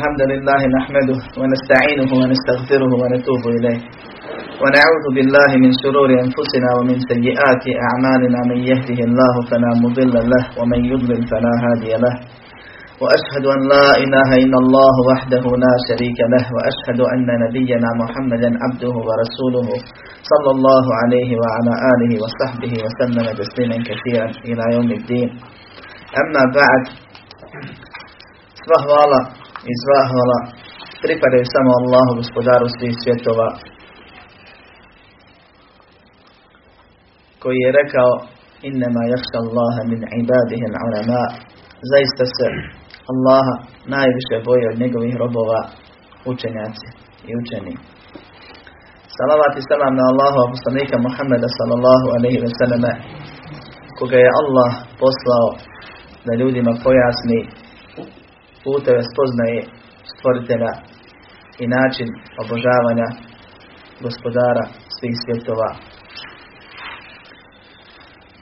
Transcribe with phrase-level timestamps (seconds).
[0.00, 3.78] الحمد لله نحمده ونستعينه ونستغفره ونتوب إليه.
[4.62, 8.38] ونعوذ بالله من شرور أنفسنا ومن سيئات أعمالنا.
[8.50, 12.14] من يهده الله فلا مضل له ومن يضلل فلا هادي له.
[13.02, 16.44] وأشهد أن لا إله إلا الله وحده لا شريك له.
[16.56, 19.68] وأشهد أن نبينا محمدا عبده ورسوله
[20.30, 25.28] صلى الله عليه وعلى آله وصحبه وسلم تسليما كثيرا إلى يوم الدين.
[26.22, 26.82] أما بعد
[28.60, 29.20] Sva hvala
[29.70, 30.38] i sva hvala
[31.04, 33.48] pripadaju samo Allahu gospodaru svih svjetova
[37.42, 38.12] koji je rekao
[38.68, 41.22] innema jahša Allaha min ibadihi ulama
[41.92, 42.48] zaista se
[43.12, 43.54] Allaha
[43.94, 45.60] najviše boje od njegovih robova
[46.32, 46.88] učenjaci
[47.28, 47.74] i učeni.
[49.16, 52.50] Salavat i salam na Allahu poslanika Muhammeda sallallahu alaihi ve
[53.98, 54.70] koga je Allah
[55.02, 55.46] poslao
[56.26, 57.38] da ljudima pojasni
[58.64, 59.60] puteve spoznaje
[60.12, 60.72] stvoritelja
[61.62, 62.08] i način
[62.42, 63.08] obožavanja
[64.04, 64.64] gospodara
[64.96, 65.70] svih svjetova.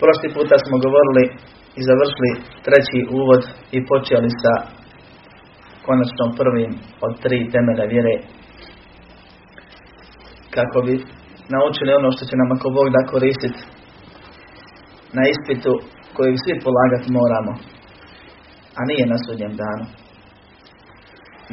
[0.01, 1.25] Prošli puta smo govorili
[1.79, 2.31] i završili
[2.67, 3.43] treći uvod
[3.77, 4.55] i počeli sa
[5.87, 6.73] konačnom prvim
[7.07, 8.15] od tri temelja vjere
[10.57, 10.95] kako bi
[11.55, 13.61] naučili ono što će nam ako Bog da koristiti
[15.17, 15.73] na ispitu
[16.17, 17.53] kojeg svi polagati moramo,
[18.79, 19.85] a nije na sudnjem danu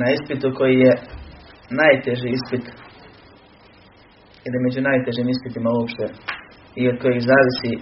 [0.01, 0.93] na ispitu koji je
[1.81, 2.65] najteži ispit
[4.45, 6.05] ili među najtežim ispitima uopšte
[6.81, 7.73] i od kojih zavisi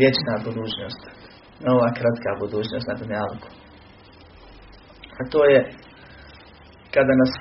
[0.00, 1.02] vječna budućnost.
[1.68, 3.48] Nova kratka budućnost na Dunjalku.
[5.18, 5.60] A to je
[6.94, 7.32] kada nas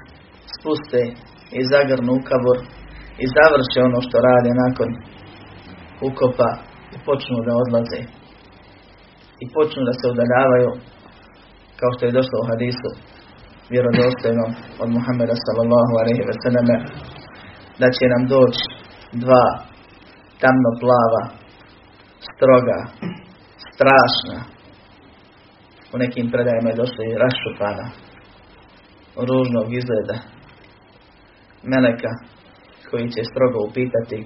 [0.55, 1.01] spuste
[1.59, 2.57] i zagrnu u kabor
[3.23, 4.89] i završe ono što rade nakon
[6.09, 6.49] ukopa
[6.95, 8.01] i počnu da odlaze.
[9.43, 10.71] I počnu da se udaljavaju
[11.79, 12.89] kao što je došlo u hadisu
[13.73, 14.49] vjerodostojnom
[14.83, 16.75] od Muhammeda sallallahu alaihi ve selleme
[17.81, 18.63] da će nam doći
[19.23, 19.45] dva
[20.41, 21.23] tamno plava
[22.29, 22.79] stroga
[23.69, 24.37] strašna.
[25.93, 27.85] U nekim predajama je došlo i rašupana
[29.29, 30.17] ružnog izgleda
[31.73, 32.11] meleka
[32.89, 34.17] koji će strogo upitati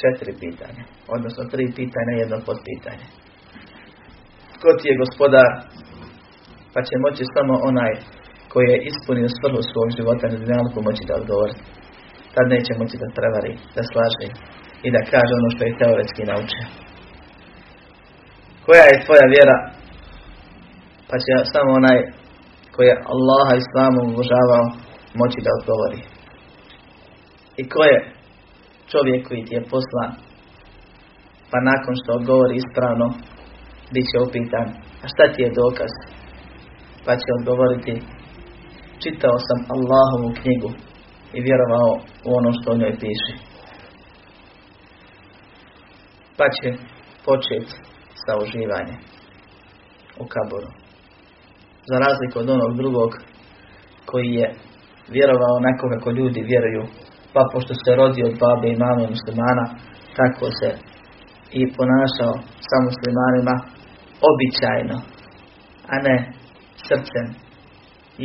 [0.00, 3.06] četiri pitanja odnosno tri pitanja jedno pitanje
[4.62, 5.48] ko ti je gospodar
[6.72, 7.92] pa će moći samo onaj
[8.52, 11.54] koji je ispunio svrhu svog života na dunjalku moći da odgovori.
[12.34, 14.26] Tad neće moći da prevari, da slaže
[14.86, 16.66] i da kaže ono što je teoretski naučio.
[18.66, 19.58] Koja je tvoja vjera?
[21.08, 21.98] Pa će samo onaj
[22.74, 24.66] koji je Allaha Islamom obožavao
[25.20, 26.00] moći da odgovori.
[27.60, 27.98] I ko je
[28.92, 30.12] čovjek koji ti je poslan?
[31.50, 33.06] Pa nakon što odgovori ispravno,
[33.92, 34.66] bit će upitan,
[35.02, 35.92] a šta ti je dokaz?
[37.04, 37.94] Pa će odgovoriti
[39.02, 40.70] čitao sam Allahovu knjigu
[41.36, 41.92] i vjerovao
[42.26, 43.32] u ono što njoj piše.
[46.38, 46.68] Pa će
[47.26, 47.72] početi
[48.22, 48.98] sa uživanjem
[50.22, 50.70] u kaboru.
[51.90, 53.10] Za razliku od onog drugog
[54.06, 54.54] koji je
[55.08, 56.84] vjerovao onako kako ljudi vjeruju,
[57.32, 59.64] pa pošto se rodio od babe i mame muslimana,
[60.18, 60.68] tako se
[61.60, 62.34] i ponašao
[62.68, 63.54] sa muslimanima
[64.30, 64.96] običajno,
[65.92, 66.39] a ne
[66.90, 67.26] srcem,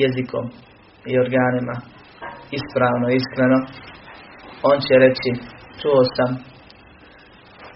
[0.03, 0.45] jezikom
[1.11, 1.75] i organima
[2.57, 3.59] ispravno, iskreno,
[4.71, 5.29] on će reći,
[5.81, 6.31] čuo sam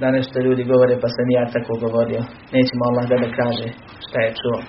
[0.02, 2.22] da nešto ljudi govore pa sam ja tako govorio.
[2.56, 3.68] Nećemo Allah da da kaže
[4.06, 4.60] šta je čuo.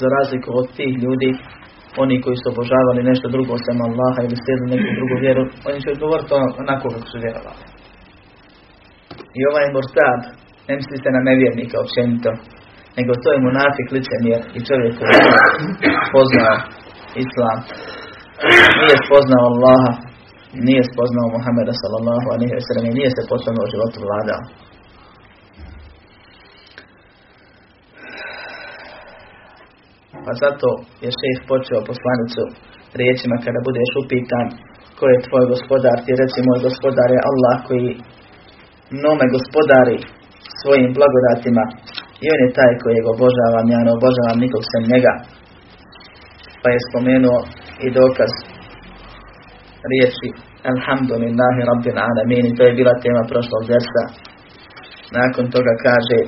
[0.00, 1.30] Za razliku od tih ljudi,
[2.02, 5.88] oni koji su obožavali nešto drugo sam Allaha ili slijedili neku drugu vjeru, oni će
[5.94, 7.62] odgovoriti onako kako su vjerovali.
[9.38, 10.20] I ovaj mortad,
[10.68, 12.30] ne mislite na nevjernika općenito,
[12.96, 15.24] nego to je munafik licemjer i čovjek koji je
[16.08, 16.54] spoznao
[17.24, 17.58] Islam,
[18.80, 19.92] nije spoznao Allaha,
[20.66, 24.42] nije spoznao Muhammeda sallallahu alaihi wa sallam i nije se poslano u životu vladao.
[30.24, 30.68] Pa zato
[31.04, 32.42] je šejh počeo poslanicu
[33.00, 34.46] riječima kada budeš upitan
[34.98, 37.88] ko je tvoj gospodar, ti reci moj gospodar je Allah koji
[38.98, 39.96] mnome gospodari
[40.60, 41.64] svojim blagodatima
[42.22, 45.14] i on je taj kojeg obožavam, ja ne obožavam nikog sem njega.
[46.62, 47.38] Pa je spomenuo
[47.84, 48.32] i dokaz
[49.90, 50.28] riječi
[50.72, 54.02] Alhamdulillahi Rabbil Alamin i to je bila tema prošlog versa.
[55.18, 56.18] Nakon toga kaže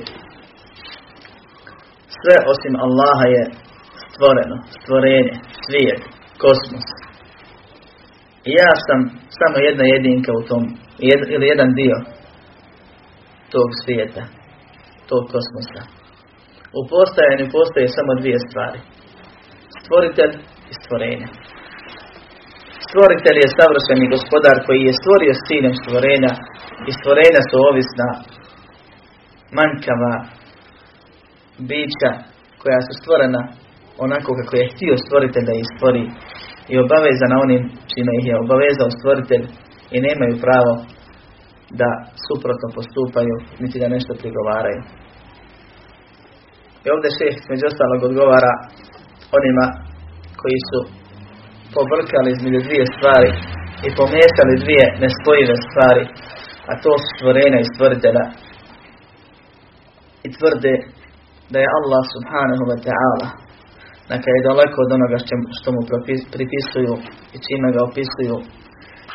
[2.17, 3.43] sve osim Allaha je
[4.05, 5.33] stvoreno, stvorenje,
[5.65, 6.01] svijet,
[6.43, 6.87] kosmos.
[8.49, 8.99] I ja sam
[9.39, 10.63] samo jedna jedinka u tom,
[11.35, 11.97] ili jedan dio
[13.53, 14.23] tog svijeta
[15.09, 15.81] tog kosmosa.
[16.79, 18.79] U postajanju postoje samo dvije stvari.
[19.79, 20.33] Stvoritelj
[20.71, 21.29] i stvorenja.
[22.87, 26.33] Stvoritelj je savršeni gospodar koji je stvorio s ciljem stvorenja
[26.89, 28.09] i stvorenja su ovisna
[29.57, 30.13] manjkava
[31.69, 32.11] bića
[32.61, 33.41] koja su stvorena
[34.05, 36.05] onako kako je htio stvoritelj da ih stvori
[36.71, 39.45] i obavezana onim čime ih je obavezao stvoritelj
[39.95, 40.73] i nemaju pravo
[41.81, 41.89] da
[42.27, 44.81] suprotno postupaju niti da nešto prigovaraju.
[46.85, 48.53] I ovdje šeh među ostalog odgovara
[49.39, 49.65] onima
[50.41, 50.79] koji su
[51.77, 53.31] pobrkali između dvije stvari
[53.87, 56.03] i pomiješali dvije nespojive stvari,
[56.69, 58.25] a to su stvorenja i stvoritelja.
[60.25, 60.73] I tvrde
[61.51, 63.27] da je Allah subhanahu wa ta'ala
[64.11, 65.17] neka je daleko od onoga
[65.57, 65.81] što mu
[66.35, 66.93] pripisuju
[67.35, 68.37] i čime ga opisuju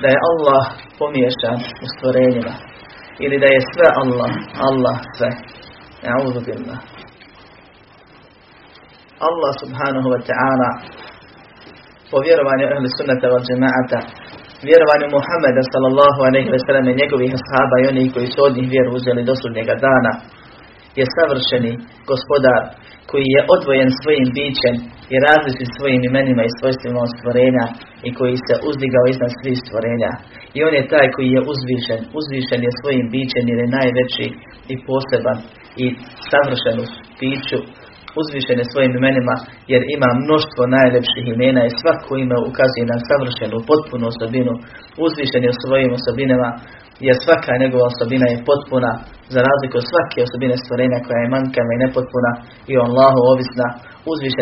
[0.03, 0.65] da je Allah
[0.99, 2.55] pomiješan u stvorenjima
[3.25, 4.33] ili da je sve Allah,
[4.69, 5.31] Allah sve.
[6.13, 6.81] A'udhu billah.
[9.29, 10.71] Allah subhanahu wa ta'ala
[12.11, 13.99] po vjerovanju ahli sunnata wal jama'ata
[14.69, 18.69] vjerovanju Muhammeda sallallahu alaihi wa sallam i njegovih ashaba i onih koji su od njih
[18.75, 20.13] vjeru uzeli do sudnjega dana
[20.99, 21.73] je savršeni
[22.11, 22.61] gospodar
[23.11, 24.77] koji je odvojen svojim bićem
[25.15, 27.67] i različit svojim imenima i svojstvima stvorenja
[28.09, 30.11] i koji se uzdigao iznad svih stvorenja.
[30.57, 32.01] I on je taj koji je uzvišen.
[32.19, 34.27] Uzvišen je svojim bićem jer je najveći
[34.73, 35.39] i poseban
[35.85, 35.87] i
[36.31, 36.87] savršen u
[37.21, 37.59] biću.
[38.21, 39.35] Uzvišen je svojim imenima
[39.73, 44.53] jer ima mnoštvo najljepših imena i svako ime ukazuje na savršenu, potpunu osobinu.
[45.07, 46.49] Uzvišen je u svojim osobinama
[47.07, 48.93] jer svaka njegova osobina je potpuna
[49.35, 52.33] za razliku od svake osobine stvorenja koja je manjkava i nepotpuna
[52.71, 53.67] i on Allahu ovisna,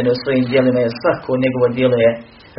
[0.07, 2.11] je u svojim dijelima jer svako njegovo djelo je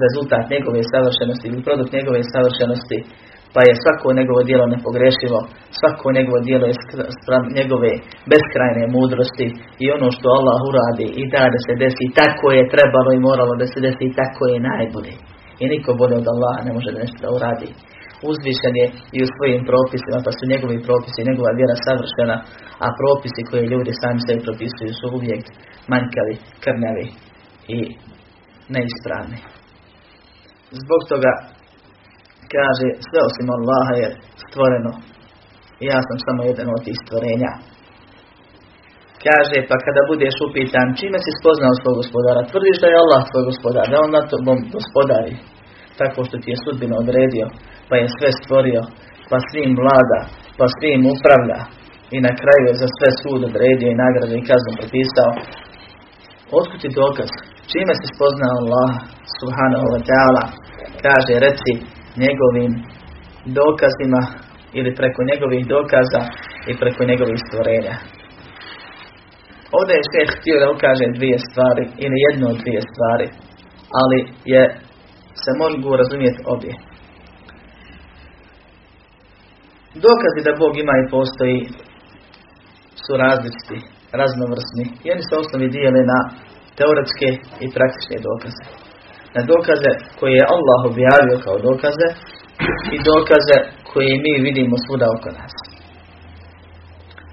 [0.03, 2.97] rezultat njegove savršenosti ili produkt njegove savršenosti
[3.53, 5.39] pa je svako njegovo djelo nepogrešivo,
[5.79, 6.75] svako njegovo djelo je
[7.19, 7.91] sprem njegove
[8.31, 9.47] beskrajne mudrosti
[9.83, 13.53] i ono što Allah uradi i da da se desi tako je trebalo i moralo
[13.61, 15.13] da se desi tako je najbolje.
[15.61, 17.69] I niko bolje od Allaha ne može da nešto da uradi
[18.31, 22.37] uzvišen je i u svojim propisima, pa su njegovi propisi i njegova vjera savršena,
[22.85, 25.43] a propisi koje ljudi sami sebi propisuju su uvijek
[25.91, 27.05] manjkavi, krnjavi
[27.75, 27.79] i
[28.73, 29.39] neispravni.
[30.81, 31.31] Zbog toga
[32.55, 34.09] kaže sve osim Allaha je
[34.45, 34.91] stvoreno
[35.81, 37.51] i ja sam samo jedan od tih stvorenja.
[39.25, 42.49] Kaže, pa kada budeš upitan, čime si spoznao svog gospodara?
[42.51, 45.33] Tvrdiš da je Allah tvoj gospodar, da on na tobom gospodari,
[45.99, 47.45] tako što ti je sudbino odredio,
[47.89, 48.81] pa je sve stvorio,
[49.29, 50.19] pa svim vlada,
[50.57, 51.59] pa svim upravlja
[52.15, 55.31] i na kraju je za sve sud odredio i nagrade i kaznu propisao.
[56.57, 57.29] Otkud ti dokaz?
[57.71, 58.91] Čime se spoznao Allah
[59.39, 60.43] subhanahu wa ta'ala?
[61.05, 61.73] Kaže, reci
[62.25, 62.71] njegovim
[63.59, 64.21] dokazima
[64.77, 66.23] ili preko njegovih dokaza
[66.69, 67.95] i preko njegovih stvorenja.
[69.77, 73.27] Ovdje je sve htio da ukaže dvije stvari ili jednu od dvije stvari,
[74.01, 74.19] ali
[74.53, 74.63] je
[75.43, 76.73] se mogu razumjeti obje.
[80.05, 81.59] Dokazi da Bog ima i postoji
[83.03, 83.77] su različiti,
[84.21, 86.19] raznovrsni i oni se osnovi dijele na
[86.77, 87.29] teoretske
[87.65, 88.63] i praktične dokaze.
[89.37, 92.07] Na dokaze koje je Allah objavio kao dokaze
[92.95, 93.57] i dokaze
[93.91, 95.53] koje mi vidimo svuda oko nas.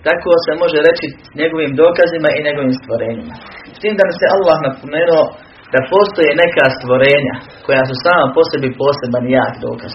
[0.06, 1.06] Tako se može reći
[1.40, 3.34] njegovim dokazima i njegovim stvorenjima.
[3.74, 5.24] S tim da se Allah napomenuo
[5.72, 7.34] da postoje neka stvorenja
[7.66, 9.94] koja su sama po sebi poseban jak dokaz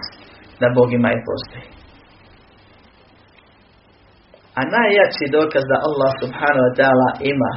[0.59, 1.67] da Bog ima i postoji.
[4.59, 7.51] A najjači dokaz da Allah subhanahu wa ta'ala ima,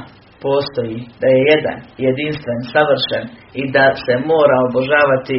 [0.45, 3.25] postoji, da je jedan, jedinstven, savršen
[3.61, 5.37] i da se mora obožavati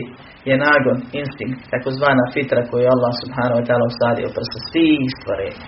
[0.48, 5.66] je nagon, instinkt, takozvana fitra koju Allah subhanahu wa ta'ala usadio prsa svih stvorenja.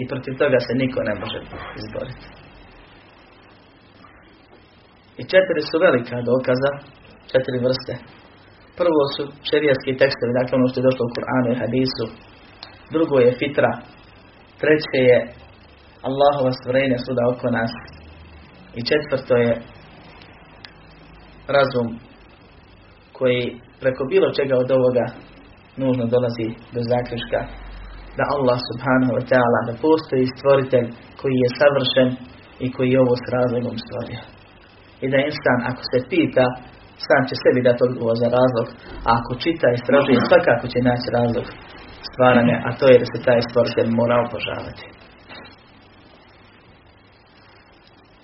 [0.00, 1.38] I protiv toga se niko ne može
[1.80, 2.26] izboriti.
[5.20, 6.70] I četiri su velika dokaza,
[7.32, 7.94] četiri vrste.
[8.80, 12.06] Prvo su šerijatski tekstovi, dakle ono što je došlo u Kur'anu i Hadisu.
[12.94, 13.72] Drugo je fitra,
[14.60, 15.18] Treće je
[16.08, 17.72] Allahova stvorenja svuda oko nas.
[18.78, 19.52] I četvrto je
[21.56, 21.88] razum
[23.18, 23.42] koji
[23.80, 25.06] preko bilo čega od ovoga
[25.82, 27.40] nužno dolazi do zaključka
[28.18, 30.86] da Allah subhanahu wa ta'ala da postoji stvoritelj
[31.20, 32.08] koji je savršen
[32.64, 34.20] i koji je ovo s razlogom stvorio.
[35.04, 36.46] I da insan ako se pita
[37.06, 38.66] sam će sebi dati odgovor za razlog,
[39.06, 41.46] a ako čita i istražuje svakako će naći razlog
[42.10, 44.84] stvaranja, a to je da se taj stvoritelj mora obožavati.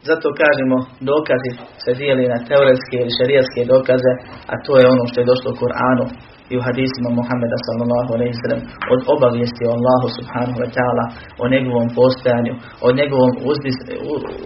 [0.08, 0.76] Zato kažemo,
[1.10, 1.50] dokazi
[1.84, 4.12] se dijeli na teoretske ili šarijatske dokaze,
[4.52, 6.06] a to je ono što je došlo u Koranu
[6.52, 8.62] i u hadisima Muhammeda sallallahu alaihi sallam
[8.94, 11.04] od obavijesti o Allahu subhanahu wa ta'ala
[11.42, 12.52] o njegovom postojanju,
[12.86, 13.76] o, njegovom uzdiz,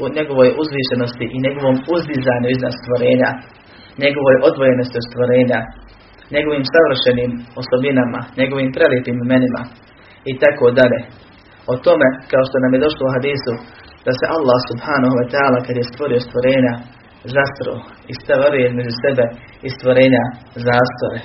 [0.04, 3.30] o njegovoj uzvišenosti i njegovom uzdizanju iznad stvorenja,
[4.04, 5.58] njegovoj odvojenosti od stvorenja,
[6.36, 9.62] njegovim savršenim osobinama, njegovim prelijepim imenima
[10.30, 11.00] i tako dalje.
[11.72, 13.52] O tome, kao što nam je došlo u hadisu,
[14.06, 16.74] da se Allah subhanahu wa ta'ala kad je stvorio stvorenja
[17.36, 17.72] zastro
[18.10, 19.24] i stavio između sebe
[19.66, 20.24] i stvorenja
[20.68, 21.20] zastore.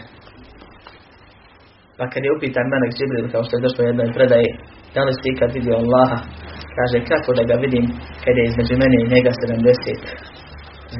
[1.97, 4.49] Pa kad je upitan Melek Džibril, kao što je došlo u jednoj predaji,
[4.95, 6.17] da li si ikad vidio Allaha,
[6.77, 7.85] kaže kako da ga vidim
[8.23, 10.35] kad je između mene i njega 70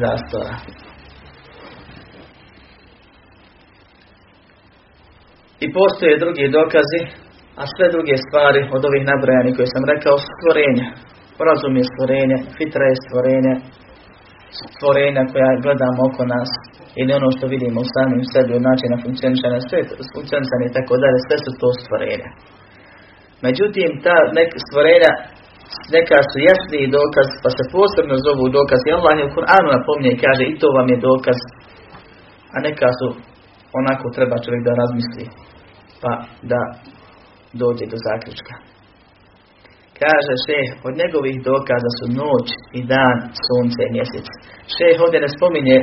[0.01, 0.55] zastora.
[5.63, 7.01] I postoje drugi dokazi,
[7.62, 10.88] a sve druge stvari od ovih nabrojani koje sam rekao stvorenja.
[11.50, 13.54] Razum je stvorenje, fitra je stvorenje,
[14.75, 16.51] stvorenja koja gledamo oko nas
[17.00, 19.80] ili ono što vidimo u samim sebi od načina funkcionisanja, sve
[20.15, 22.30] funkcionisanje i tako dalje, sve su to stvorenja.
[23.46, 25.12] Međutim, ta nek stvorenja
[25.98, 28.80] neka su jasniji dokaz, pa se posebno zovu dokaz.
[28.84, 31.39] I Allah je u Kur'anu napominje i kaže i to vam je dokaz,
[32.54, 33.08] a neka su
[33.80, 35.25] onako treba čovjek da razmisli,
[36.01, 36.12] pa
[36.51, 36.62] da
[37.62, 38.54] dođe do zaključka.
[40.02, 42.48] Kaže šeh, od njegovih dokaza su noć
[42.80, 44.25] i dan, sunce i mjesec.
[44.75, 45.78] Šeh ovdje ne spominje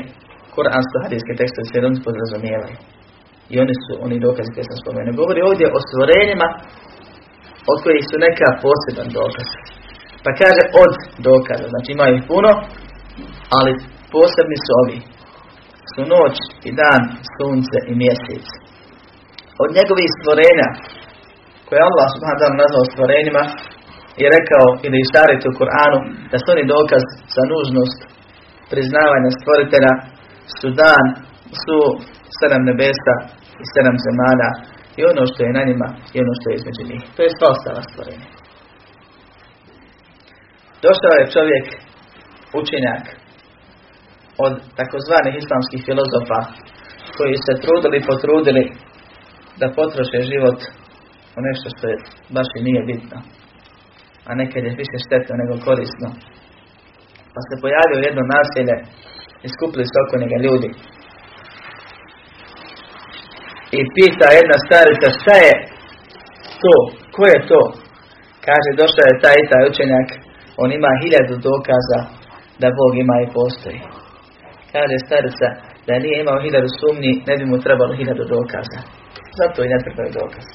[0.54, 2.76] kuransko-hadijske tekstove, sve oni podrazumijevaju.
[3.52, 5.20] I oni su oni dokazi koje sam spomenuo.
[5.22, 6.48] Govori ovdje o stvorenjima
[7.72, 9.48] od kojih su neka poseban dokaz.
[10.24, 10.94] Pa kaže od
[11.28, 12.50] dokaza, znači ima ih puno,
[13.58, 13.72] ali
[14.14, 14.98] posebni su ovi.
[15.92, 16.34] Su noć
[16.68, 17.02] i dan,
[17.36, 18.46] sunce i mjesec.
[19.62, 20.68] Od njegovih stvorenja,
[21.66, 23.42] koje Allah subhanahu nazvao stvorenjima,
[24.20, 25.98] i rekao ili išariti u Kur'anu
[26.30, 27.04] da su oni dokaz
[27.34, 27.98] za nužnost
[28.72, 29.92] priznavanja stvoritelja
[30.58, 31.06] su dan,
[31.62, 31.78] su
[32.38, 33.14] sedam nebesa
[33.62, 34.50] i sedam zemalja
[34.98, 37.02] i ono što je na njima i ono što je između njih.
[37.14, 38.28] To je sva ostala stvorenja.
[40.84, 41.66] Došao je čovjek,
[42.60, 43.04] učenjak,
[44.46, 46.40] od takozvanih islamskih filozofa
[47.16, 48.64] koji se trudili i potrudili
[49.60, 50.58] da potroše život
[51.38, 51.96] u nešto što je
[52.36, 53.18] baš i nije bitno
[54.28, 56.08] a nekad je više štetno nego korisno.
[57.34, 58.76] Pa se pojavio jedno naselje
[59.44, 60.68] i skupili se oko njega ljudi.
[63.78, 65.54] I pita jedna starica šta je
[66.62, 66.74] to,
[67.14, 67.62] ko je to?
[68.46, 70.08] Kaže došao je taj i taj učenjak,
[70.62, 72.00] on ima hiljadu dokaza
[72.60, 73.80] da Bog ima i postoji.
[74.74, 75.48] Kaže starica
[75.86, 78.80] da nije imao hiljadu sumnji, ne bi mu trebalo hiljadu dokaza.
[79.38, 80.46] Zato i ne trebaju dokaz.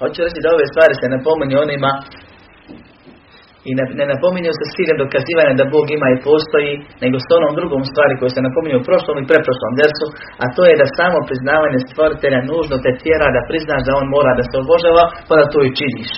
[0.00, 1.92] Hoću reći da ove stvari se napominju onima
[3.68, 6.72] i ne, ne napominju se s ciljem dokazivanja da Bog ima i postoji,
[7.04, 10.06] nego s onom drugom stvari koje se napominju u prošlom i preprošlom versu,
[10.42, 14.32] a to je da samo priznavanje stvoritelja nužno te tjera da priznaš da on mora
[14.38, 16.10] da se obožava, pa da to i činiš.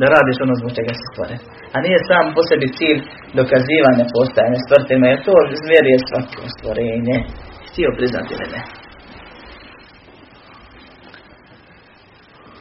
[0.00, 1.36] Da radiš ono zbog čega se stvore.
[1.74, 2.98] A nije sam po sebi cilj
[3.40, 7.16] dokazivanja postojanja stvoritelja, jer to zvijer je svako stvorenje.
[7.68, 8.62] Htio priznati ili ne.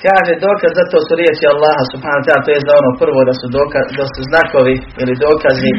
[0.06, 3.34] Kaže dokaz za to su riječi Allaha subhanahu ta'ala, to je za ono prvo da
[3.40, 5.72] su, dokaz, da su znakovi ili dokazi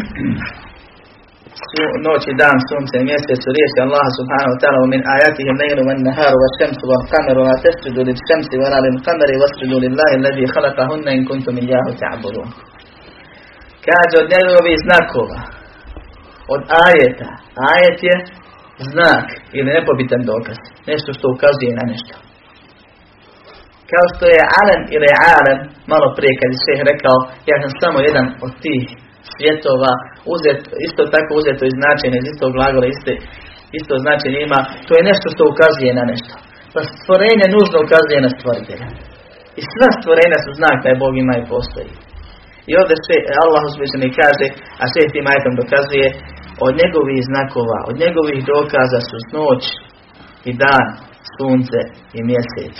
[1.70, 5.50] su noć i dan, sunce i mjesec su riječi Allaha subhanahu wa ta'ala min ajatihi
[5.60, 9.36] lejlu van naharu wa šemsu wa kameru wa tesjudu lil šemsi wa la lil kameri
[9.42, 12.48] wa sjudu lillahi alladhi khalaqahunna in kuntum iyahu ta'budun.
[13.86, 15.40] Kaže od njegovih znakova,
[16.54, 17.30] od ajeta,
[17.72, 18.16] ajet je
[18.90, 19.26] znak
[19.58, 20.58] ili nepobitan dokaz,
[20.90, 22.27] nešto što ukazuje na nešto
[23.92, 25.58] kao što je Alem ili Alem,
[25.92, 27.16] malo prije kad je šeh rekao,
[27.50, 28.84] ja sam samo jedan od tih
[29.34, 29.92] svjetova,
[30.34, 33.10] uzet, isto tako uzeto iz značenja, iz istog glagola, isto,
[33.78, 36.34] isto značenje ima, to je nešto što ukazuje na nešto.
[36.72, 38.88] Pa stvorenje nužno ukazuje na stvoritelja.
[39.60, 41.90] I sva stvorenja su znak da je Bog ima i postoji.
[42.70, 44.46] I ovdje sve, Allah uzvišeni kaže,
[44.82, 46.06] a sve tim ajtom dokazuje,
[46.66, 49.62] od njegovih znakova, od njegovih dokaza su noć
[50.50, 50.86] i dan,
[51.36, 51.78] sunce
[52.16, 52.76] i mjesec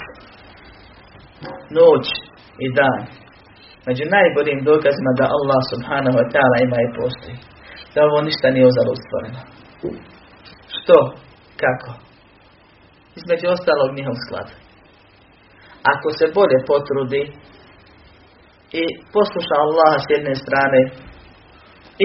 [1.77, 2.07] noć
[2.65, 3.01] i dan.
[3.87, 7.37] Među najboljim dokazima da Allah subhanahu wa ta'ala ima i postoji.
[7.95, 9.41] Da ovo ništa nije uzalo stvoreno.
[10.77, 10.99] Što?
[11.63, 11.91] Kako?
[13.19, 14.49] Između ostalog njihov sklad.
[15.93, 17.23] Ako se bolje potrudi
[18.81, 18.85] i
[19.15, 20.81] posluša Allaha s jedne strane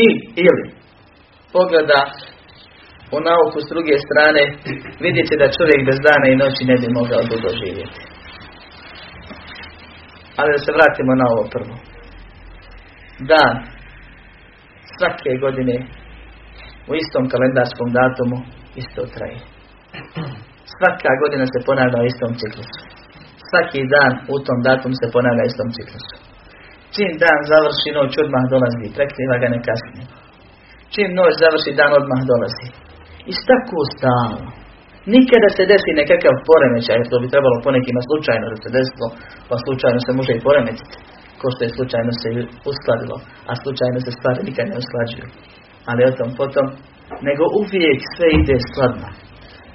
[0.05, 0.07] i
[0.47, 0.65] ili
[1.55, 2.01] pogleda
[3.15, 4.41] u nauku s druge strane,
[5.05, 8.12] vidjet da čovjek bez dana i noći ne bi mogao dugo živjeti.
[10.43, 11.75] Ali da se vratimo na ovo prvo.
[13.31, 13.55] Dan
[14.95, 15.75] svake godine
[16.89, 18.37] u istom kalendarskom datumu
[18.81, 19.39] isto traje.
[20.75, 22.81] Svaka godina se ponavlja u istom ciklusu.
[23.49, 26.15] Svaki dan u tom datum se ponavlja u istom ciklusu.
[26.93, 30.05] Čim dan završi, noć odmah dolazi, prekriva ga ne kasnije.
[30.93, 32.67] Čim noć završi, dan odmah dolazi.
[33.31, 34.62] I tako stalno.
[35.14, 39.08] Nikada se desi nekakav poremećaj, jer to bi trebalo ponekima slučajno da se desilo,
[39.48, 40.96] pa slučajno se može i poremetiti,
[41.40, 42.28] ko što je slučajno se
[42.70, 43.16] uskladilo,
[43.50, 45.26] a slučajno se stvari nikad ne usklađuju.
[45.88, 46.66] Ali o tom potom,
[47.28, 49.08] nego uvijek sve ide skladno.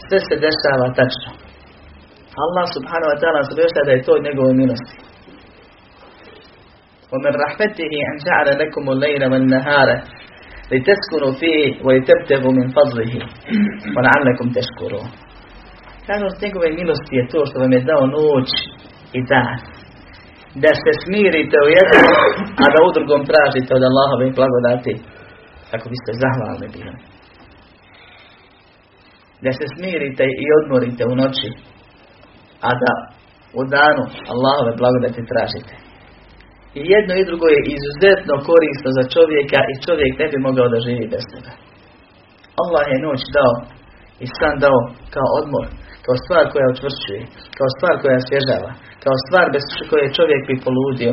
[0.06, 1.32] Sve se dešava tačno.
[2.44, 4.96] Allah subhanahu wa ta'ala se da je to od njegove milosti.
[7.14, 9.90] ومن رحمته أن جعل لكم الليل والنهار
[10.72, 13.14] لتسكنوا فيه ولتبتغوا من فضله
[13.96, 15.10] ولعلكم تشكرون
[16.08, 18.50] Kažu s njegove milosti je to što vam je dao noć
[19.18, 19.58] i dan.
[20.64, 22.06] Da se smirite u jednom,
[22.64, 24.94] a da u drugom tražite od Allahove blagodati
[25.72, 26.98] kako biste zahvalni bili.
[29.46, 31.50] Da se smirite i odmorite u noći,
[32.68, 32.94] a da
[33.60, 35.74] u danu Allahove blagodati tražite.
[36.79, 40.85] I jedno i drugo je izuzetno korisno za čovjeka i čovjek ne bi mogao da
[40.87, 41.53] živi bez toga.
[42.63, 43.55] Allah je noć dao
[44.25, 44.81] i san dao
[45.15, 45.67] kao odmor,
[46.05, 47.21] kao stvar koja učvršćuje,
[47.59, 48.71] kao stvar koja svježava,
[49.05, 51.13] kao stvar bez koje čovjek bi poludio,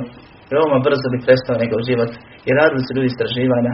[0.51, 2.11] veoma brzo bi prestao njegov život
[2.47, 3.73] i radili se ljudi istraživanja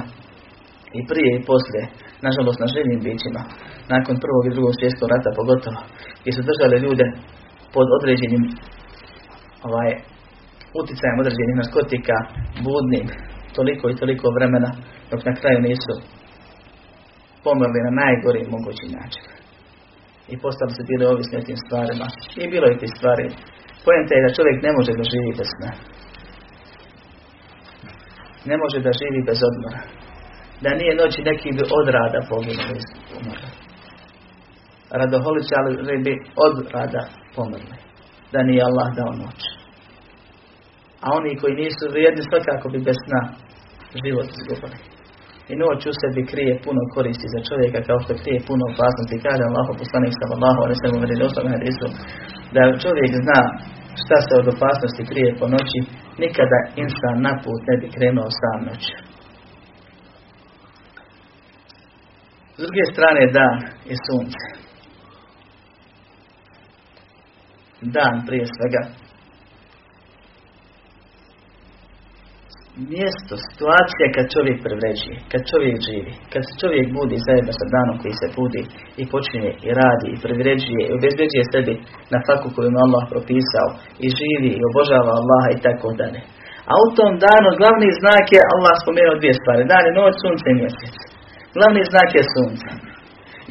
[0.97, 1.83] i prije i poslije,
[2.27, 3.41] nažalost na živim bićima,
[3.93, 5.79] nakon prvog i drugog svjetskog rata pogotovo,
[6.19, 7.05] gdje su držali ljude
[7.75, 8.43] pod određenim
[9.67, 9.89] ovaj,
[10.79, 12.17] uticajem određenih narkotika,
[12.67, 13.07] budnim,
[13.55, 14.71] toliko i toliko vremena,
[15.11, 15.93] dok na kraju nisu
[17.43, 19.25] pomrli na najgori mogući način.
[20.33, 22.07] I postali su bili ovisni o tim stvarima.
[22.41, 23.25] I bilo je tih stvari.
[23.85, 25.71] Pojenta je da čovjek ne može da živi bez sna.
[28.49, 29.81] Ne može da živi bez odmora.
[30.63, 32.81] Da nije noći neki bi od rada poginuli
[33.17, 33.49] umrli.
[34.99, 36.13] Radoholići, ali bi
[36.45, 37.03] od rada
[37.35, 37.77] pomrli.
[38.33, 39.39] Da nije Allah dao noć.
[41.05, 43.21] A oni koji nisu vrijedni svakako bi bez sna
[44.03, 44.77] život izgubili.
[45.51, 49.23] I noć u sebi krije puno koristi za čovjeka kao što krije puno opasnosti.
[49.25, 50.99] Kaže Allah poslanik sallallahu alejhi ve sellem
[51.47, 51.87] u hadisu
[52.55, 53.41] da čovjek zna
[54.01, 55.79] šta se od opasnosti krije po noći,
[56.23, 58.83] nikada insan na put ne bi krenuo sam noć.
[62.55, 63.57] S druge strane dan
[63.93, 64.45] i sunce.
[67.95, 68.81] Dan prije svega
[72.93, 77.95] mjesto, situacija kad čovjek prevređuje, kad čovjek živi, kad se čovjek budi zajedno sa danom
[78.01, 78.61] koji se budi
[79.01, 81.75] i počinje i radi i prevređuje i obezbeđuje sebi
[82.13, 83.69] na faku koju mu Allah propisao
[84.05, 86.21] i živi i obožava Allaha i tako dalje.
[86.71, 89.63] A u tom danu glavni znak je Allah spomenuo dvije stvari.
[89.71, 90.95] Dan je noć, sunce i mjesec.
[91.55, 92.69] Glavni znak je sunce.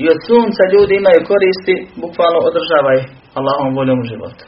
[0.03, 2.99] I od sunca ljudi imaju koristi, bukvalno održavaj
[3.39, 4.45] Allahom voljom u životu.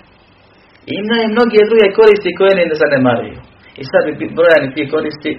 [0.90, 3.38] I imaju mnoge druge koristi koje ne zanemaruju.
[3.80, 5.32] I sad bi brojani ti koristi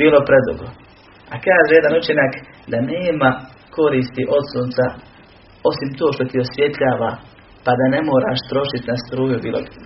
[0.00, 0.66] bilo predugo.
[1.32, 2.32] A kaže jedan učenak
[2.72, 3.30] da nema
[3.78, 4.84] koristi od sunca
[5.70, 7.10] osim to što ti osvjetljava
[7.64, 9.78] pa da ne moraš trošiti na struju bilo gdje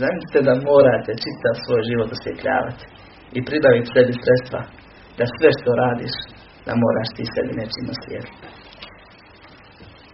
[0.00, 2.84] Zamislite da morate čitav svoj život osvjetljavati
[3.36, 4.60] i pribaviti sebi sredstva
[5.18, 6.14] da sve što radiš
[6.66, 8.46] da moraš ti sebi nečim osvjetliti.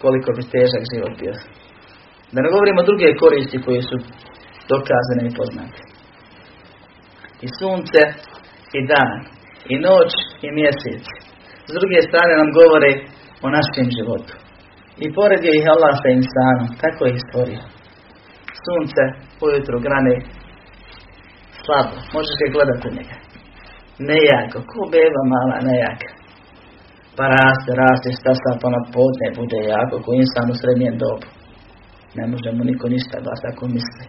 [0.02, 1.34] Koliko bi težak život bio.
[2.34, 3.96] Da ne govorimo druge koristi koje su
[4.72, 5.93] dokazane i poznate
[7.44, 8.00] i sunce
[8.78, 9.12] i dan
[9.72, 10.12] i noć
[10.46, 11.04] i mjesec.
[11.68, 12.90] S druge strane nam govore
[13.46, 14.32] o našem životu.
[15.04, 16.68] I poredio ih Allah sa insanom.
[16.82, 17.62] Kako je stvorio?
[18.64, 19.02] Sunce
[19.44, 20.14] ujutro grane
[21.64, 21.96] slabo.
[22.14, 23.16] Možeš ga gledati njega.
[24.08, 24.58] Nejako.
[24.70, 26.10] Ko beba mala nejaka.
[27.16, 31.26] Pa raste, raste, stasa, pa na podne bude jako, ko insan u srednjem dobu.
[32.18, 34.06] Ne može mu niko ništa baš tako misli.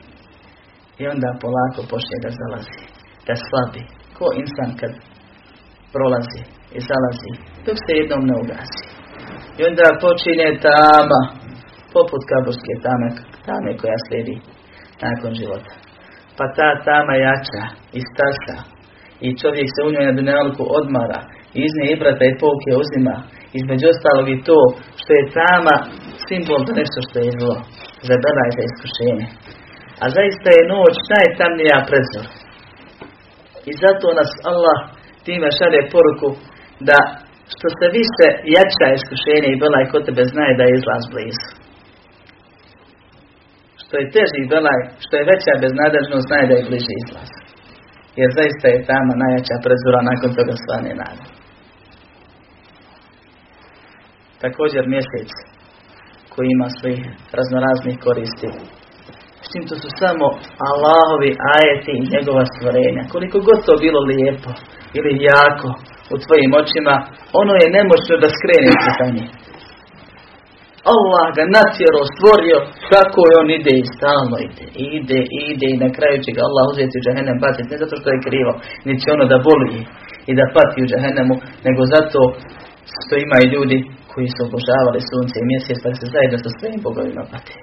[1.02, 2.95] I onda polako počne da zalazi
[3.28, 3.82] da slabi.
[4.18, 4.92] Ko insan kad
[5.94, 6.42] prolazi
[6.78, 7.32] i zalazi,
[7.66, 8.84] dok se jednom ne ugasi.
[9.60, 11.22] I onda počinje tama,
[11.96, 13.08] poput kaburske tame,
[13.48, 14.36] tame koja slijedi
[15.06, 15.74] nakon života.
[16.38, 17.64] Pa ta tama jača
[17.98, 18.58] i stasa
[19.26, 21.20] i čovjek se u njoj na dunjalku odmara
[21.56, 23.16] i iz nje ibrata i pouke uzima.
[23.60, 24.60] Između ostalog i to
[25.02, 25.76] što je tama
[26.28, 27.58] simbol za nešto što je zlo,
[28.08, 29.28] za bela i za iskušenje.
[30.04, 32.26] A zaista je noć najtamnija predzor.
[33.70, 34.78] I zato nas Allah
[35.26, 36.30] time šalje poruku
[36.90, 36.98] da
[37.54, 41.48] što se više jača iskušenje i belaj kod tebe znaje da je izlaz blizu.
[43.82, 47.30] Što je teži belaj, što je veća beznadežnost znaje da je bliži izlaz.
[48.20, 51.26] Jer zaista je tamo najjača prezura nakon toga svane nada.
[54.44, 55.30] Također mjesec
[56.34, 57.02] koji ima svojih
[57.38, 58.50] raznoraznih koristi.
[59.56, 60.26] Tim to su samo
[60.70, 63.04] Allahovi ajeti i njegova stvorenja.
[63.14, 64.52] Koliko god to bilo lijepo
[64.98, 65.70] ili jako
[66.14, 66.96] u tvojim očima,
[67.42, 69.24] ono je nemoćno da skrene pitanje.
[70.94, 72.58] Allah ga natjero, stvorio,
[72.94, 74.66] kako je on ide i stalno ide,
[74.96, 78.08] ide, ide i na kraju će ga Allah uzeti u džahennem patiti, ne zato što
[78.12, 78.52] je krivo,
[78.88, 79.78] niti ono da boli
[80.30, 81.36] i da pati u džahennemu,
[81.68, 82.20] nego zato
[83.04, 83.78] što ima i ljudi
[84.12, 87.54] koji su obožavali sunce i mjesec, pa se zajedno sa svojim bogovima pati.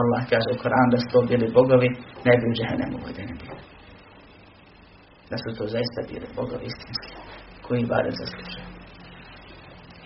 [0.00, 1.88] Allah kaže u Koran da su to bili bogovi,
[2.26, 3.60] ne bi u džahennemu vodeni bili.
[5.30, 7.10] Da su to zaista bili bogovi istinski,
[7.66, 8.66] koji barem zaslužuju.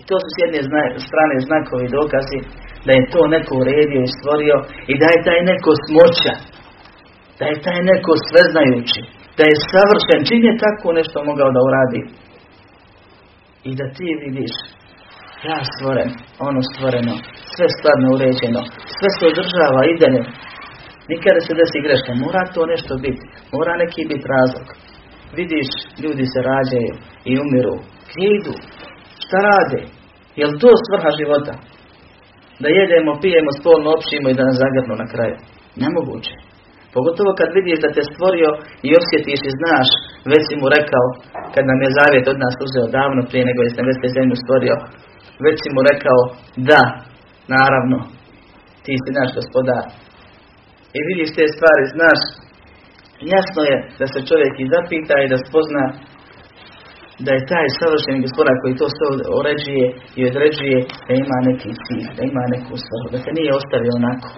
[0.00, 0.60] I to su s jedne
[1.08, 2.38] strane znakovi dokazi
[2.86, 4.56] da je to neko uredio i stvorio
[4.92, 6.34] i da je taj neko smoća,
[7.38, 9.00] da je taj neko sveznajući,
[9.36, 12.02] da je savršen, čim je tako nešto mogao da uradi.
[13.68, 14.54] I da ti vidiš,
[15.74, 16.10] stvoren,
[16.48, 17.14] ono stvoreno,
[17.52, 18.60] sve skladno uređeno,
[18.96, 20.08] sve se održava, ide
[21.10, 23.24] Nikada se desi greška, mora to nešto biti,
[23.56, 24.66] mora neki biti razlog.
[25.38, 25.68] Vidiš,
[26.02, 26.92] ljudi se rađaju
[27.30, 27.76] i umiru,
[28.10, 28.54] gdje idu,
[29.24, 29.80] šta rade?
[30.38, 31.54] Je li to svrha života?
[32.62, 35.36] Da jedemo, pijemo, spolno općimo i da nas zagrnu na kraju.
[35.82, 36.34] Nemoguće.
[36.96, 38.50] Pogotovo kad vidiš da te stvorio
[38.86, 39.88] i osjetiš i znaš,
[40.32, 41.06] već si mu rekao,
[41.54, 44.36] kad nam je zavjet od nas uzeo davno prije nego je sam već te zemlju
[44.44, 44.74] stvorio,
[45.44, 46.18] već si mu rekao,
[46.70, 46.82] da,
[47.56, 47.98] naravno,
[48.84, 49.84] ti si naš gospodar.
[50.96, 52.20] I vidiš te stvari, znaš,
[53.34, 55.84] jasno je da se čovjek i zapita i da spozna
[57.26, 59.06] da je taj savršeni gospodar koji to sve
[59.40, 59.86] uređuje
[60.18, 64.28] i određuje, da ima neki cilj, da ima neku svrhu, da se nije ostavio onako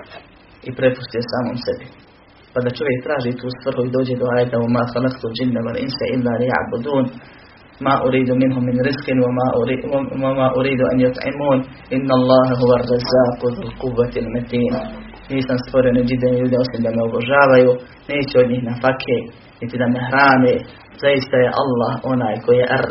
[0.69, 1.87] i prepustio samom sebi.
[2.53, 5.79] Pa da čovjek traži tu svrhu i dođe do ajta u ma khalaqtu džinna wal
[5.87, 6.33] insa illa
[7.85, 9.87] ma uridu minhum min rizqin wa ma uridu,
[10.25, 11.59] wa ma uridu an yut'imun
[11.97, 14.75] inna Allaha huwa ar-razzaqu dhul quwwati al-matin
[15.31, 17.71] nisam stvorio neđide ljude osim da me obožavaju,
[18.11, 19.19] neće od njih na fake,
[19.61, 20.55] niti da me hrane,
[21.03, 22.85] zaista je Allah onaj koji je ar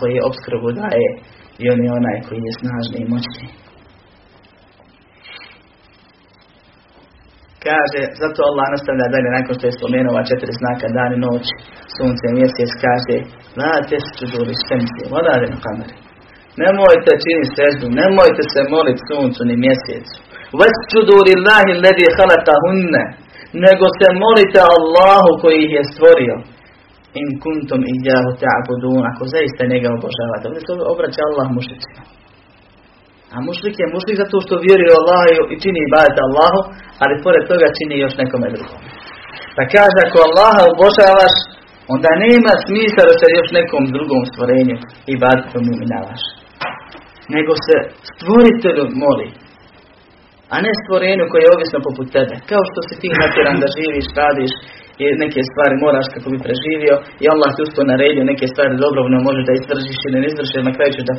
[0.00, 1.08] koji je obskrbu daje
[1.62, 3.46] i on je onaj koji je snažni i moćni.
[7.68, 11.46] Kaže, zato Allah nastavlja dalje nakon što je spomenuo četiri znaka, dan i noć,
[11.96, 13.16] sunce, mjesec, kaže,
[13.60, 15.96] la tesjudu li štemsi, vodade na kameri.
[16.62, 20.16] Nemojte čini seždu, nemojte se moliti suncu ni mjesecu.
[20.60, 22.06] Vesjudu lillahi ledi
[22.62, 23.04] hunne,
[23.64, 26.36] nego se molite Allahu koji ih je stvorio.
[27.20, 30.44] In kuntum ijahu ta'budun, ako zaista njega obožavate.
[30.46, 32.02] Ovdje se obraća Allah mušicima.
[33.34, 36.60] A mušlik je mušlik zato što vjeruje Allah i čini ibadet Allahu,
[37.02, 38.80] ali pored toga čini još nekome drugom.
[39.56, 41.34] Pa kaže, ako Allaha obožavaš,
[41.94, 44.76] onda nema smisla da se još nekom drugom stvorenju
[45.12, 46.22] i badetom uminavaš.
[47.34, 47.76] Nego se
[48.10, 49.28] stvoritelju moli,
[50.54, 52.34] a ne stvorenju koje je ovisno poput tebe.
[52.50, 54.52] Kao što si ti natjeran da živiš, radiš
[55.02, 59.16] i neke stvari moraš kako bi preživio i Allah ti usto naredio neke stvari dobrovno
[59.26, 61.14] možeš da izdržiš ili ne izdržiš, na kraju da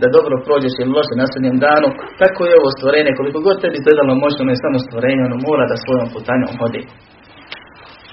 [0.00, 1.88] da dobro prođeš ili loše na sudnjem danu,
[2.22, 5.64] tako je ovo stvorenje, koliko god tebi izgledalo moćno, ono je samo stvorenje, ono mora
[5.70, 6.82] da svojom putanjom hodi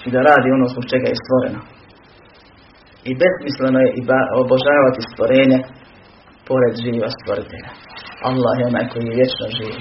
[0.05, 1.61] i da radi ono zbog čega je stvoreno.
[3.09, 4.01] I besmisleno je i
[4.43, 5.59] obožavati stvorenje
[6.49, 7.69] pored živa stvoritelja.
[8.29, 9.79] Allah je onaj koji je vječno živi.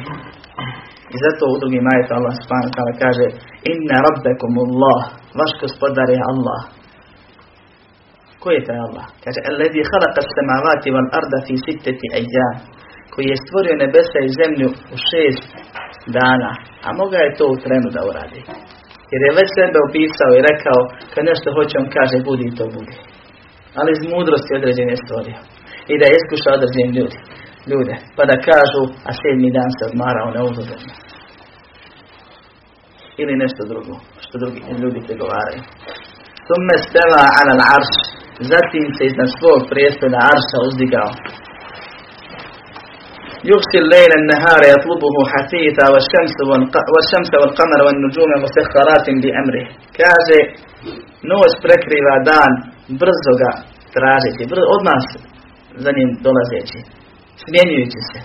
[1.14, 3.26] I zato u drugim majetu Allah subhanahu kaže
[3.72, 5.00] Inna rabbekum Allah,
[5.40, 6.60] vaš gospodar je Allah.
[8.42, 9.06] Ko je taj Allah?
[9.24, 12.56] Kaže, Alladhi khalaqa samavati wal arda fi sittati ayyam.
[13.12, 15.48] Koji je stvorio nebesa i zemlju u šest
[16.18, 16.52] dana.
[16.86, 18.40] A moga je to u trenu da uradi.
[19.12, 20.78] Jer je već sebe opisao i rekao,
[21.12, 22.96] kad nešto hoće, on kaže, budi to budi.
[23.78, 25.38] Ali iz mudrosti određene stvorio.
[25.92, 27.18] I da je iskušao određeni ljudi.
[27.70, 27.94] Ljude.
[28.16, 30.76] Pa da kažu, a sedmi dan se odmarao neuzodno.
[33.22, 35.62] Ili nešto drugo, što drugi ljudi pregovaraju.
[36.48, 37.92] Tumme stela ala l'arš
[38.51, 41.11] Zatim se iznad svog prijestoda Arša uzdigao.
[43.51, 46.35] يغشي الليل النهار يطلبه حثيثا والشمس
[46.93, 49.65] والشمس والقمر والنجوم مسخرات بأمره
[49.99, 50.37] kaže
[51.31, 52.51] noć prekriva dan
[53.01, 53.51] brzo ga
[53.95, 55.01] tražiti brzo, odmah
[55.83, 56.79] za njim dolazeći
[57.43, 58.19] smjenjujući se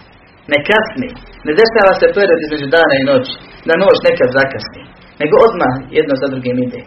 [0.52, 1.08] ne kasni
[1.46, 3.32] ne dešava se period između dana i noći
[3.66, 4.82] da noć nekad zakasni
[5.20, 6.80] nego odmah jedno za drugim ide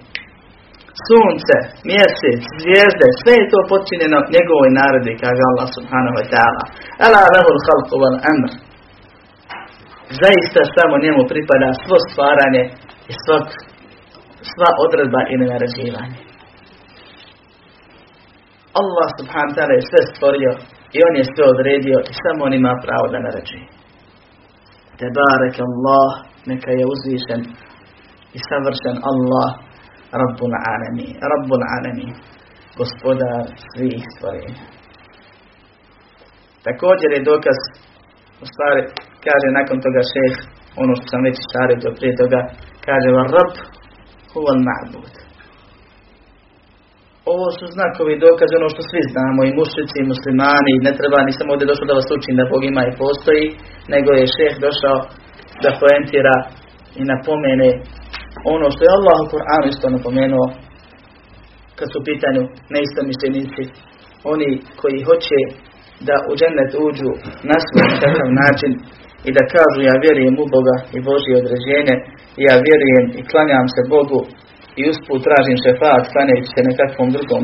[1.06, 1.56] sunce,
[1.90, 6.62] mjesec, zvijezde, sve je to počinjeno njegovoj narodi, kaže Allah subhanahu wa ta'ala.
[7.06, 8.50] Ala lehul halku wal amr.
[10.22, 12.62] Zaista samo njemu pripada svo stvaranje
[13.10, 13.44] i svog,
[14.50, 16.18] sva odredba i naređivanje.
[18.80, 20.52] Allah subhanahu ta'ala je sve stvorio
[20.96, 23.66] i on je sve odredio i samo on ima pravo da naređuje.
[25.00, 26.10] Tebarek Allah,
[26.50, 27.40] neka je uzvišen
[28.36, 29.48] i savršen Allah,
[30.12, 32.08] Rabbul Alemi, Rabbul Alemi,
[32.80, 34.64] gospodar svih stvorenja.
[36.66, 37.58] Također je dokaz,
[38.42, 38.80] u stvari,
[39.26, 40.34] kaže nakon toga šeh,
[40.82, 41.36] ono što sam već
[41.82, 42.40] to prije toga,
[42.86, 43.54] kaže va Rabb
[44.32, 45.14] huval ma'bud.
[47.32, 51.46] Ovo su znakovi dokaze, ono što svi znamo, i mušrici, i muslimani, ne treba, nisam
[51.52, 53.44] ovdje došao da vas učim da Bog ima i postoji,
[53.94, 54.98] nego je šeh došao
[55.62, 56.36] da poentira
[57.00, 57.70] i napomene
[58.56, 60.46] ono što je Allah u Kur'anu isto napomenuo
[61.78, 62.42] kad su u pitanju
[62.74, 63.62] neistomišljenici,
[64.32, 64.48] oni
[64.80, 65.40] koji hoće
[66.08, 67.10] da u džennet uđu
[67.50, 68.72] na svoj takav način
[69.28, 71.94] i da kažu ja vjerujem u Boga i Božje određenje
[72.46, 74.20] ja vjerujem i klanjam se Bogu
[74.80, 77.42] i usput tražim šefat klanjajući se nekakvom drugom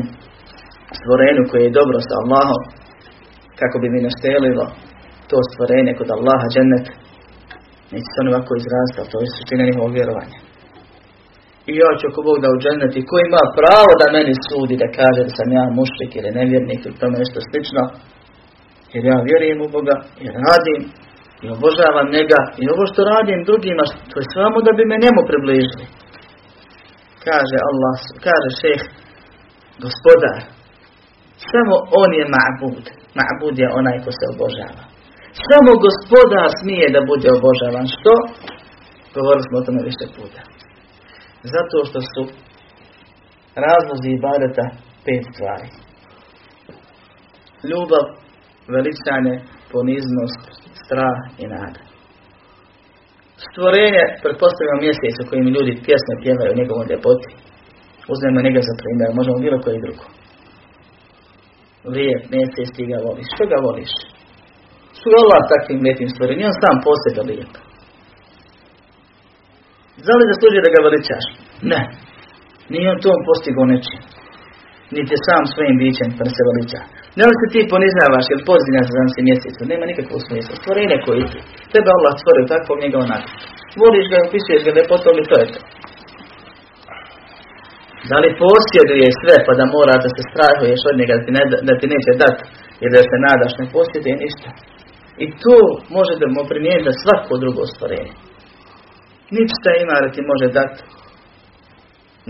[0.99, 2.63] stvorenju koje je dobro sa Allahom
[3.59, 4.65] kako bi mi naštelilo
[5.29, 6.85] to stvorenje kod Allaha džennet
[7.91, 10.37] neće se on ovako izrastao, to je suština njihovog vjerovanja.
[11.69, 14.87] I ja ću ako Bog da u džennet ko ima pravo da meni sudi da
[14.99, 17.81] kaže da sam ja mušrik ili nevjernik ili tome nešto slično
[18.93, 20.81] jer ja vjerujem u Boga i radim
[21.43, 25.21] i obožavam njega i ovo što radim drugima to je samo da bi me njemu
[25.31, 25.85] približili.
[27.27, 28.81] Kaže Allah kaže šeh
[29.85, 30.37] gospodar
[31.51, 32.85] samo on je ma'bud.
[33.19, 34.83] Ma'bud je onaj ko se obožava.
[35.47, 37.87] Samo gospodar smije da bude obožavan.
[37.95, 38.13] Što?
[39.15, 40.41] govorili smo o tome više puta
[41.53, 42.21] zato što su
[43.65, 44.65] razlozi ibadeta
[45.05, 45.69] pet stvari
[47.69, 48.05] ljubav
[48.75, 49.35] veličanje,
[49.71, 50.41] poniznost,
[50.81, 51.81] strah i nada.
[53.47, 57.29] Stvorenje, pretpostavljamo mjesec u kojim ljudi pjesme pjevaju u njegovom ljepoti.
[58.13, 60.05] Uzmemo njega za primjer, možemo bilo koji drugo.
[61.95, 63.27] Lijep, mjesec, ti ga voliš.
[63.33, 63.91] Što ga voliš?
[64.97, 66.49] Što ga Allah takvim lijepim stvorenjem?
[66.51, 67.53] On sam posebe lijep.
[70.03, 71.25] Da li zaslužuje da ga veličaš?
[71.71, 71.81] Ne.
[72.71, 74.01] Nije on tom postigao nečim.
[74.95, 76.81] Niti sam svojim bićem pa se veliča.
[77.19, 80.53] Ne li se ti ponizavaš ili pozivaš za se mjesecu, nema nikakvog smisla.
[80.61, 81.39] Stvorenje koji ti.
[81.73, 83.29] Tebe Allah stvorio tako, njega onako.
[83.81, 85.61] Voliš ga, opisuješ ga lepotom i to je to.
[88.09, 91.43] Da li posjeduje sve pa da mora da se strahuješ od njega da ti, ne,
[91.67, 92.43] da ti neće dati
[92.81, 94.49] jer da se nadaš ne posjeduje ništa.
[95.23, 95.57] I to
[95.95, 98.13] može da mu primijeniti za svako drugo stvorenje.
[99.37, 100.79] Ništa ima da ti može dati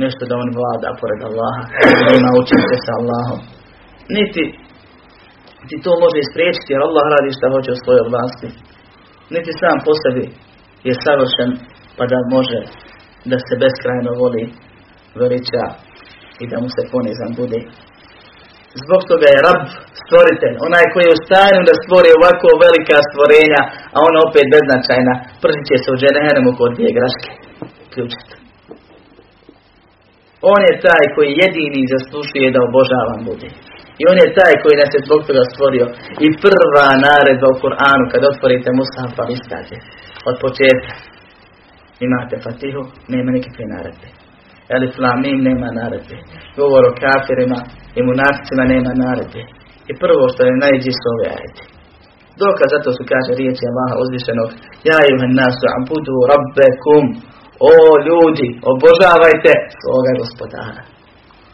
[0.04, 1.64] nešto da on vlada pored Allaha,
[2.06, 3.40] da ima učinke sa Allahom.
[4.18, 4.44] Niti
[5.68, 8.50] ti to može ispriječiti jer Allah radi šta hoće u svojoj vlasti.
[9.34, 10.26] Niti sam po sebi
[10.88, 11.50] je savršen
[11.98, 12.60] pa da može
[13.32, 14.44] da se beskrajno voli
[15.20, 15.66] veliča
[16.44, 17.60] i da mu se ponizan bude.
[18.84, 19.62] Zbog toga je rab
[20.06, 23.62] stvoritelj, onaj koji je u stanju da stvori ovako velika stvorenja,
[23.96, 27.32] a ona opet beznačajna, pržit će se u dženehremu kod dvije graške.
[27.94, 28.30] Ključit.
[30.54, 33.50] On je taj koji jedini zaslušuje da obožavan bude.
[34.02, 35.86] I on je taj koji nas je zbog toga stvorio.
[36.26, 39.76] I prva naredba u Kur'anu, kad otvorite Musaf pa listate,
[40.30, 40.94] od početka,
[42.08, 42.82] imate Fatihu,
[43.14, 44.08] nema nikakve naredbe.
[44.76, 46.16] Elif Lamim nema naredbe.
[46.60, 47.60] Govor o kafirima
[47.98, 48.00] i
[48.74, 49.42] nema naredbe.
[49.92, 51.64] I prvo što je najđi su ove ajde.
[52.44, 54.50] Dokaz zato su kaže riječi Allaha uzvišenog
[54.90, 57.06] Ja juhan nasu abudu rabbekum
[57.72, 57.74] O
[58.08, 60.82] ljudi, obožavajte svoga gospodara.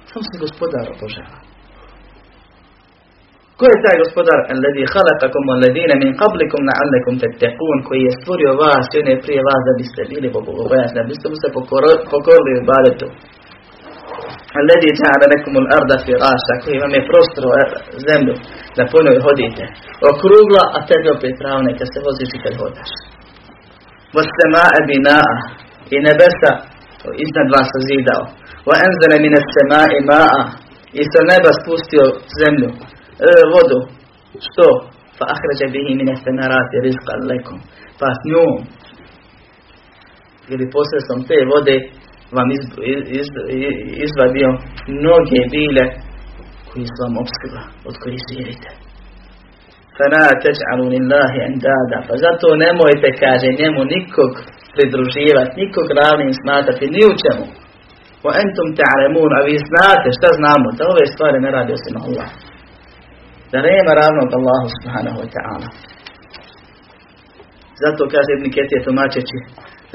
[0.10, 1.38] Samo se gospodar obožava.
[3.58, 4.39] Ko je taj gospodar?
[4.54, 9.62] Alladhi khalaqakum walladhina min qablikum la'allakum tattaqun koji je stvorio vas i one prije vas
[9.67, 11.48] da biste bili bogobojazni, da biste mu se
[12.13, 13.08] pokorili u ibadetu.
[14.60, 17.48] Alladhi ja'ala lakum al-arda firasha koji vam je prostro
[18.08, 18.36] zemlju
[18.78, 19.64] da po njoj hodite.
[20.12, 22.92] Okrugla, a tebi opet ravne kad se voziš i kad hodaš.
[24.16, 25.34] Was-sama'a bina'a
[25.96, 26.52] i nebesa
[27.26, 28.24] iznad vas zidao.
[28.68, 30.44] Wa anzala min as-sama'i ma'a
[31.00, 32.06] i sa neba spustio
[32.40, 32.70] zemlju
[33.54, 33.80] vodu.
[34.48, 34.68] Što?
[35.18, 37.60] Fa ahređa bihi mine semerati rizqa lekom.
[38.00, 38.54] Pa njom
[40.54, 41.76] ili posredstvom te vode
[42.38, 42.48] vam
[44.08, 44.50] izvadio
[44.98, 45.84] mnoge bile
[46.70, 48.70] koji su vam obskrba, od kojih živite.
[49.98, 51.98] Fala teđ'alu lillahi andada.
[52.08, 54.32] Pa zato nemojte, kaže njemu, nikog
[54.74, 57.46] pridruživati, nikog ravnim smatrati, ni u čemu.
[58.26, 62.30] Wa entum ta'lamun, a vi znate šta znamo, da ove stvari ne radi osim Allah
[63.52, 65.67] da nema ravnog Allahu subhanahu wa ta'ala.
[67.84, 69.38] Zato kaže Ibn Ketije tumačeći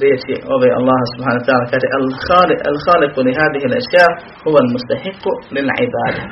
[0.03, 1.87] riječi ove Allaha subhanahu wa ta'ala kaže
[2.71, 4.07] Al-Khaliqu li hadihi l-ešja
[4.45, 6.23] huwa al-mustahiku lil ibada.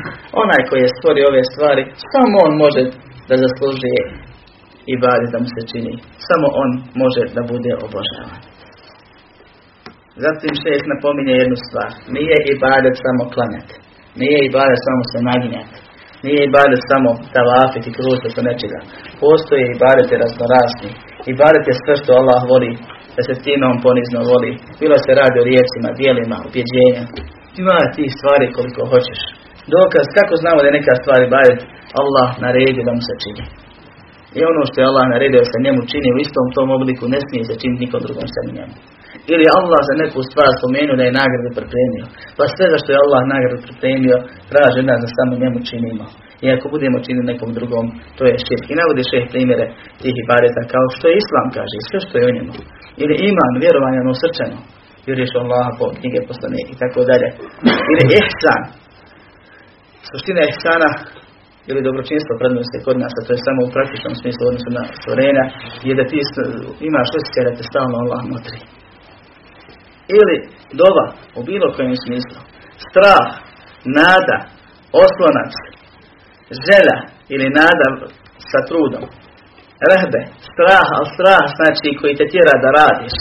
[0.42, 2.82] Onaj koji je stvorio ove stvari, samo on može
[3.28, 4.02] da zaslužuje
[4.96, 5.94] ibadet da mu se čini.
[6.28, 6.70] Samo on
[7.02, 8.40] može da bude obožavan.
[10.24, 11.90] Zatim šest napominje jednu stvar.
[12.16, 13.74] Nije ibadet samo klanjati.
[14.20, 15.76] Nije ibadet samo se naginjati.
[16.26, 18.80] Nije ibadet samo talafiti i kruzati do nečega.
[19.22, 20.90] Postoje ibadete raznorazni.
[21.34, 22.72] Ibadet je sve što Allah voli,
[23.16, 24.52] da se time on ponizno voli.
[24.82, 27.04] Bilo se radi o riječima, dijelima, ubjeđenja.
[27.62, 29.20] Ima tih stvari koliko hoćeš.
[29.76, 31.60] Dokaz, kako znamo da neka stvar ibadet,
[32.00, 33.44] Allah naredi da mu se čini.
[34.38, 37.20] I ono što je Allah naredio da se njemu čini u istom tom obliku ne
[37.26, 38.74] smije se činiti nikom drugom sem njemu.
[39.32, 42.04] Ili Allah za neku stvar spomenuo da je nagradu pripremio.
[42.36, 44.16] Pa sve za što je Allah nagradu pripremio,
[44.50, 46.04] traži nas da samo njemu činimo.
[46.44, 48.66] I ako budemo činiti nekom drugom, to je širk.
[48.68, 49.66] I navodi šeh primjere
[50.02, 52.54] tih ibadeta kao što je Islam kaže, sve što je u njemu.
[53.02, 54.58] Ili iman, vjerovanje ono srčano.
[55.06, 57.28] Vjeruješ Allaha po knjige poslanike i tako dalje.
[57.92, 58.62] Ili ihsan.
[60.08, 60.90] Suština ihsana
[61.70, 65.44] ili dobročinstvo prednosti kod nas, a to je samo u praktičnom smislu odnosu na stvorenja,
[65.88, 66.18] je da ti
[66.88, 68.58] imaš osjećaj da te stalno Allah motri.
[70.18, 70.36] Ili
[70.82, 71.06] dova,
[71.38, 72.40] u bilo kojem smislu,
[72.86, 73.26] strah,
[74.00, 74.38] nada,
[75.04, 75.52] oslonac,
[76.66, 76.98] želja
[77.34, 77.86] ili nada
[78.50, 79.04] sa trudom,
[79.88, 83.16] rehbe, strah, ali strah znači koji te tjera da radiš.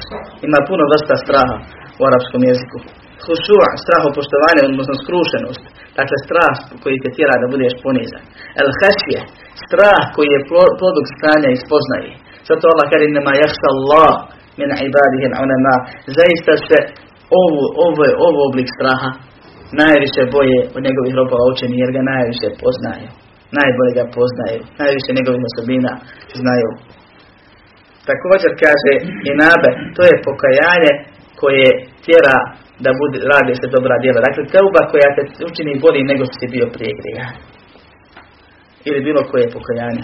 [0.48, 1.58] Ima puno vrsta straha
[2.00, 2.78] u arapskom jeziku.
[3.26, 5.64] Hušua, strah poštovanja, odnosno skrušenost.
[6.00, 8.24] Dakle, strah koji te tjera da budeš ponizan.
[8.62, 9.20] El hašje,
[9.66, 10.46] strah koji je
[10.82, 12.12] produkt stanja i spoznaje.
[12.48, 14.12] Zato Allah kaže nema jahša Allah
[14.60, 15.76] min ibadihi ulema.
[16.18, 16.78] Zaista se
[17.44, 19.10] ovo, ovo, ovo oblik straha
[19.82, 23.10] najviše boje od njegovih robova učeni jer ga najviše poznaju.
[23.60, 24.62] Najbolje ga poznaju.
[24.82, 25.92] Najviše njegovih osobina
[26.42, 26.70] znaju.
[28.10, 28.94] Također kaže
[29.30, 30.94] i nabe, to je pokajanje
[31.42, 31.70] koje
[32.06, 32.38] tjera
[32.86, 34.20] da bude, radi se dobra djela.
[34.28, 37.28] Dakle, teuba koja te učini bolji nego si bio prije grija.
[38.88, 40.04] Ili bilo koje pokajanje.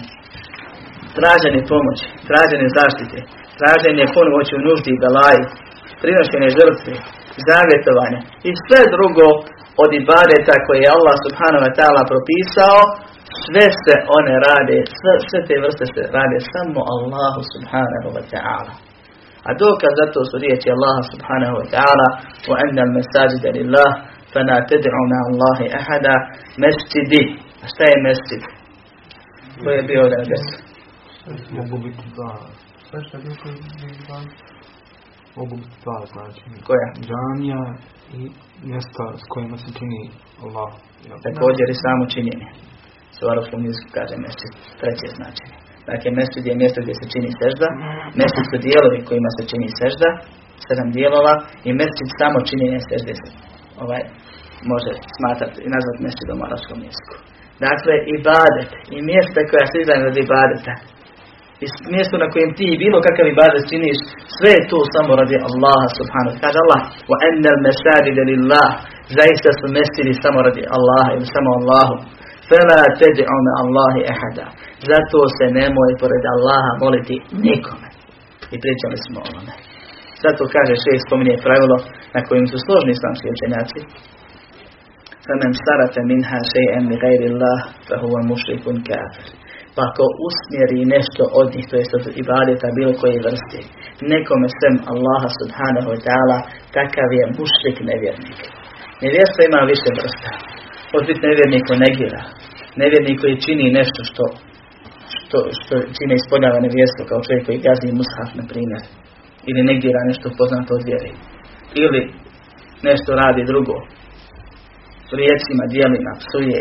[1.18, 3.18] Traženje pomoći, traženje zaštite,
[3.59, 5.45] traženje pomoći u nuždi i galaju,
[6.01, 6.93] prinošenje žrtve,
[7.49, 9.27] zavjetovanje i sve drugo
[9.83, 12.79] od ibadeta koje je Allah subhanahu wa ta'ala propisao,
[13.43, 18.73] sve se one rade, sve, sve te vrste se rade samo Allahu subhanahu wa ta'ala.
[19.47, 22.07] A dokaz za to su riječi Allaha subhanahu wa ta'ala
[22.49, 23.89] وَأَنَّ الْمَسَاجِدَ لِلَّهِ
[24.33, 26.15] فَنَا تَدْعُوا مَعَ اللَّهِ أَحَدًا
[26.61, 27.23] Mesčidi.
[27.63, 28.43] A šta je mesčid?
[29.63, 30.37] To je bio da je
[31.57, 32.31] Mogu biti dva.
[32.90, 33.36] sve što je bilo
[34.04, 34.20] dva.
[35.38, 36.42] Mogu biti dva znači.
[36.68, 36.88] Koja?
[37.06, 37.62] Džanija
[38.18, 38.20] i
[38.70, 40.00] mjesta s kojima se čini
[40.44, 40.70] Allah.
[41.26, 42.48] Također i samo činjenje.
[43.14, 44.52] Se u arabskom jeziku kaže mesčid.
[44.80, 45.56] Treće značenje.
[45.90, 47.68] Dakle, mesčid je mjesto gdje se čini sežda.
[48.18, 50.08] Mesčid su dijelovi kojima se čini sežda.
[50.66, 51.34] Sedam dijelova.
[51.68, 53.28] I mesčid samo činjenje sežde se
[53.82, 54.02] ovaj,
[54.72, 57.14] može smatrati i nazvati mesčidom u arabskom jeziku.
[57.66, 60.74] Dakle, ibadet i mjesta koja se izdaju od ibadeta
[61.64, 63.98] i mjesto na kojem ti bilo kakav ibadet činiš,
[64.36, 66.36] sve je to samo radi Allaha subhanahu.
[66.42, 68.70] Kaže Allah, wa ennel mesajide lillah,
[69.18, 71.94] zaista su mestili samo radi Allaha ili samo Allahu.
[72.48, 74.46] Fela ted'u me Allahi ehada.
[74.90, 77.88] Zato se nemoj pored Allaha moliti nikome.
[78.54, 79.54] I pričali smo o ovome.
[80.24, 81.76] Zato kaže šest spominje pravilo
[82.14, 83.80] na kojem su složni islamski učenjaci.
[85.26, 89.39] Femen starate minha še'en mi gajri Allah, fe huva mušrikun kafir.
[89.74, 93.58] Pa ako usmjeri nešto od njih, to jest od ibadeta bilo koje vrste,
[94.12, 96.38] nekome sem Allaha subhanahu wa ta'ala,
[96.76, 98.38] takav je mušrik nevjernik.
[99.04, 100.30] Nevjerstvo ima više vrsta.
[100.96, 102.22] Od biti nevjernik ko negira.
[102.82, 104.24] Nevjernik koji čini nešto što,
[105.16, 108.82] što, što čine ispodnjava nevjerstvo, kao čovjek koji gazi mushaf, na primjer.
[109.48, 111.12] Ili negira nešto poznato od vjeri.
[111.82, 112.00] Ili
[112.88, 113.76] nešto radi drugo,
[115.18, 116.60] riječima, dijelima, psuje,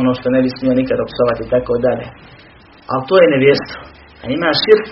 [0.00, 2.06] ono što ne bi smio nikad opsovati tako dalje.
[2.90, 3.80] Ali to je nevjerstvo.
[4.22, 4.90] A ima širk,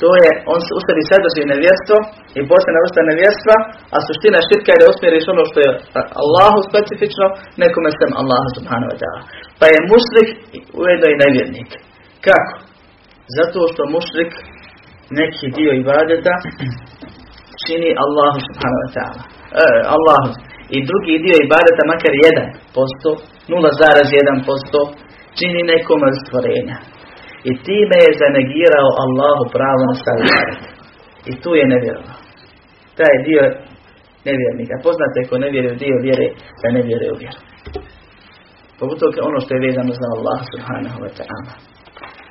[0.00, 1.96] to je, on se ustavi sadrži nevjerstvo
[2.38, 3.56] i postane vrsta nevjerstva,
[3.94, 5.70] a suština širka je da usmjeriš ono što je
[6.22, 7.26] Allahu specifično,
[7.62, 9.22] nekome sem Allahu subhanahu wa ta'ala.
[9.58, 10.28] Pa je mušrik
[10.80, 11.70] ujedno i nevjernik.
[12.26, 12.54] Kako?
[13.38, 14.32] Zato što mušrik
[15.20, 16.34] neki dio ibadeta
[17.64, 19.22] čini Allahu subhanahu wa ta'ala.
[19.64, 20.28] E, Allahu
[20.76, 23.10] i drugi dio ibadeta makar 1%,
[23.48, 24.80] 0,1%
[25.38, 26.76] čini nekom od stvorenja.
[27.50, 30.18] I time je zanegirao Allahu pravo na stav
[31.30, 32.18] I tu je nevjerovao.
[32.98, 33.42] Taj dio
[34.28, 34.74] nevjernika.
[34.86, 36.26] Poznate ko ne vjeruje dio vjere,
[36.60, 37.40] da ne vjeruje u vjeru.
[38.80, 41.52] Pogotovo ono što je vezano za Allah subhanahu wa ta'ala.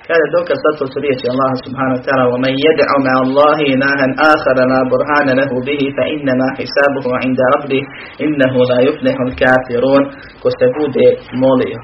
[0.08, 4.06] Kada dokaz za to su riječi Allah subhanahu wa ta'ala وَمَنْ يَدْعُ مَعَ اللَّهِ إِلَهًا
[4.32, 7.82] آخَرَ لَا بُرْهَانَ لَهُ بِهِ فَإِنَّمَا حِسَابُهُ عِنْدَ رَبِّهِ
[8.26, 10.02] إِنَّهُ لَا يُفْلِحُ الْكَافِرُونَ
[10.42, 11.06] Ko se bude
[11.42, 11.80] molio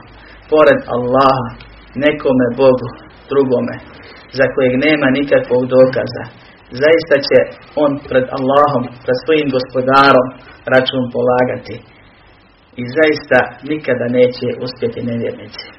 [0.50, 1.46] pored Allaha
[2.04, 2.88] nekome Bogu
[3.30, 3.76] drugome,
[4.38, 6.24] za kojeg nema nikakvog dokaza,
[6.82, 7.38] zaista će
[7.84, 10.26] on pred Allahom, pred svojim gospodarom
[10.72, 11.76] račun polagati.
[12.82, 13.38] I zaista
[13.70, 15.73] nikada neće uspjeti nevjernici.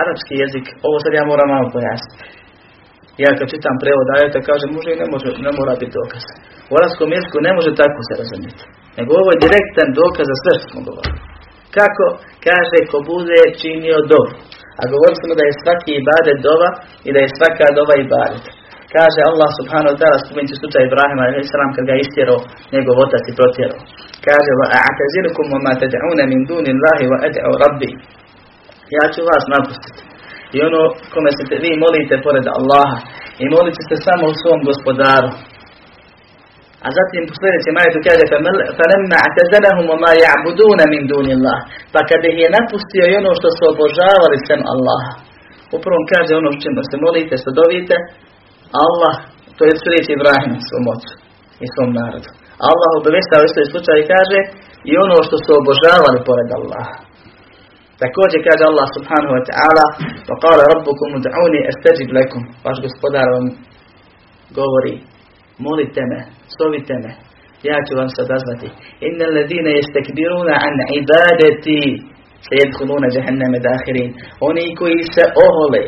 [0.00, 2.24] Arapski jezik, ovo sad ja moram malo pojasniti.
[3.22, 6.24] Ja kad čitam prevod ajeta kaže može i ne, može, ne mora biti dokaz.
[6.70, 8.64] U arapskom jeziku ne može tako se razumjeti.
[8.98, 11.18] Nego ovo je direktan dokaz za sve što smo govorili.
[11.78, 12.04] Kako
[12.46, 14.32] kaže ko bude činio dovu.
[14.80, 16.70] A govorili smo da je svaki ibadet dova
[17.06, 18.44] i da je svaka dova ibadet.
[18.96, 21.52] Kaže Allah subhanahu wa ta'ala spomenuti slučaj Ibrahima a.s.
[21.76, 22.38] kad ga istjerao
[22.74, 23.80] njegov otac i protjerao.
[24.26, 27.90] Kaže wa a'tazirukum wa ma tad'una min duni Allahi wa ad'u rabbi
[28.97, 30.01] Ja ću vas napustiti.
[30.55, 30.81] I ono
[31.13, 32.97] kome se vi molite pored Allaha
[33.43, 35.29] i molite se samo u svom gospodaru.
[36.85, 38.23] A zatim u sljedećem ajetu kaže
[38.79, 41.59] فَلَمَّا اعْتَزَلَهُمْ وَمَا يَعْبُدُونَ مِنْ دُونِ اللَّهِ
[41.93, 45.13] Pa kada ih je napustio i ono što su obožavali sem Allaha.
[45.77, 47.95] Upravo kaže ono čemu se molite, što dovite,
[48.85, 49.15] Allah,
[49.57, 51.13] to je riječ Ibrahim svom ocu
[51.63, 52.29] i svom narodu.
[52.69, 54.39] Allah obavestava isto slučaj i kaže
[54.91, 56.95] i ono što su obožavali pored Allaha.
[58.02, 59.86] Također kaže Allah subhanahu wa ta'ala
[60.30, 62.42] Wa qala rabbukum ud'uni astajib lakum.
[62.66, 63.46] Vaš gospodar vam
[64.58, 64.94] govori
[65.64, 66.20] Molite me,
[66.56, 67.12] sovite me
[67.68, 68.68] Ja ću vam se odazvati.
[69.06, 71.80] Inna alladine jestekbiruna an ibadeti
[72.46, 74.10] Se jedhuluna jahanname dahirin
[74.48, 75.82] Oni koji se ohole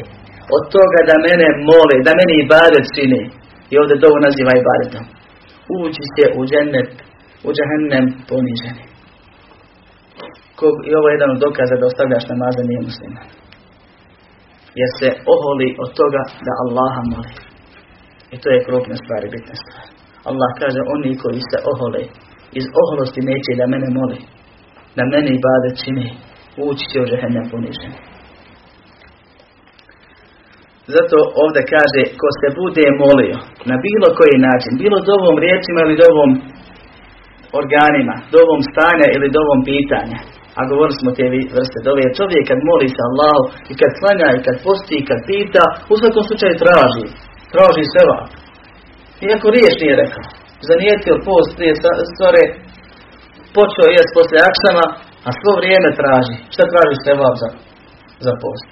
[0.56, 3.22] Od toga da mene mole Da meni ibadet čini
[3.72, 5.04] I ovdje dovu naziva ibadetom
[5.80, 6.92] Ući se u džennet
[7.46, 8.91] U jahannem poniženi
[10.88, 13.26] i ovo je jedan od dokaza da ostavljaš namaza nije musliman.
[14.80, 17.32] Jer se oholi od toga da Allaha moli.
[18.34, 19.84] I to je krupna stvar i bitna stvar.
[20.30, 22.02] Allah kaže, oni koji se ohole,
[22.58, 24.18] iz oholosti neće da mene moli,
[24.96, 26.06] da mene i bade čini,
[26.68, 27.98] ući će u žehennem poniženi.
[30.94, 33.38] Zato ovdje kaže, ko se bude molio
[33.70, 36.30] na bilo koji način, bilo dovom riječima ili dovom
[37.60, 40.18] organima, dovom stanja ili dovom pitanja,
[40.58, 41.24] a govorili smo te
[41.56, 43.42] vrste dove, čovjek kad moli se Allahu
[43.72, 47.04] i kad klanja i kad posti i kad pita, u svakom slučaju traži,
[47.54, 48.18] traži seba.
[49.26, 50.24] Iako riješ nije rekao.
[50.70, 51.74] Zanijetio post prije
[52.14, 52.44] stvari,
[53.56, 54.86] počeo jest poslije aksama,
[55.26, 56.36] a svo vrijeme traži.
[56.54, 57.48] Šta traži seba za,
[58.26, 58.68] za post?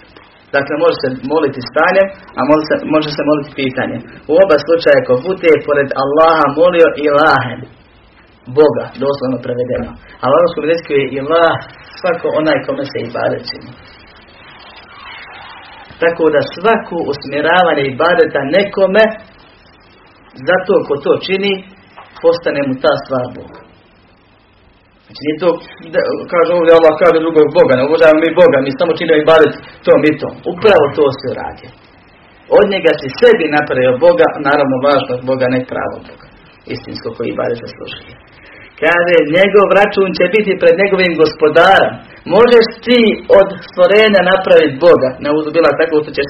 [0.54, 2.06] Dakle, može se moliti stanjem,
[2.38, 4.00] a može se, može se moliti pitanjem.
[4.30, 7.60] U oba slučaja ko bude pored Allaha molio ilahen.
[8.46, 9.90] Boga, doslovno prevedeno.
[10.22, 11.56] A u arabskom jeziku je ilah
[11.98, 13.08] svako onaj kome se i
[13.48, 13.70] čini.
[16.02, 19.04] Tako da svako usmjeravanje ibadeta nekome,
[20.48, 21.52] zato ko to čini,
[22.22, 23.52] postane mu ta stvar Bog.
[25.04, 25.50] Znači nije to,
[26.32, 29.52] kaže ovdje Allah kaže drugog Boga, ne uvožavamo mi Boga, mi samo činimo ibadet
[29.86, 30.34] tom i tom.
[30.52, 31.66] Upravo to se radi.
[32.58, 36.29] Od njega si sebi napravio Boga, naravno važno Boga, ne pravo Boga.
[36.74, 38.14] Istinsko koji ibadet zaslužuje.
[38.84, 41.92] Kaže, njegov račun će biti pred njegovim gospodarom.
[42.36, 43.00] Možeš ti
[43.40, 46.28] od stvorenja napraviti Boga, ne uzbila tako što ćeš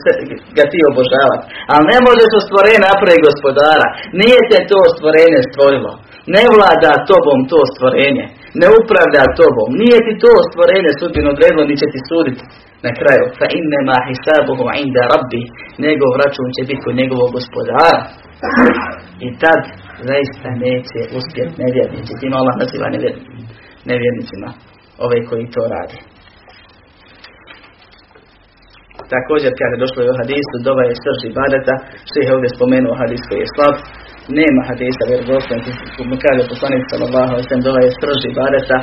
[0.57, 1.45] ga ti obožavati.
[1.72, 3.87] Ali ne možeš od stvorenja napraviti gospodara.
[4.20, 5.93] Nije te to stvorenje stvorilo.
[6.35, 8.24] Ne vlada tobom to stvorenje.
[8.61, 9.68] Ne upravlja tobom.
[9.83, 12.43] Nije ti to stvorenje sudbino odredilo, ni će ti suditi
[12.87, 13.24] na kraju.
[13.39, 15.43] Fa innema hisabuhu inda rabbi.
[15.85, 18.01] Njegov račun će biti kod njegovog gospodara.
[19.26, 19.61] I tad
[20.09, 22.12] zaista neće uspjeti nevjernici.
[22.20, 22.88] Tim Allah naziva
[23.90, 24.48] nevjernicima
[25.05, 25.98] ove koji to rade.
[29.14, 31.74] Također kada je došlo i o hadisu, dova je srž ibadeta,
[32.09, 33.76] što je ovdje spomenuo hadis koji je slab,
[34.38, 35.66] nema hadisa vjerodostojnog,
[36.11, 38.76] mu kaže poslanik sallallahu alejhi ve dova je srž ibadeta,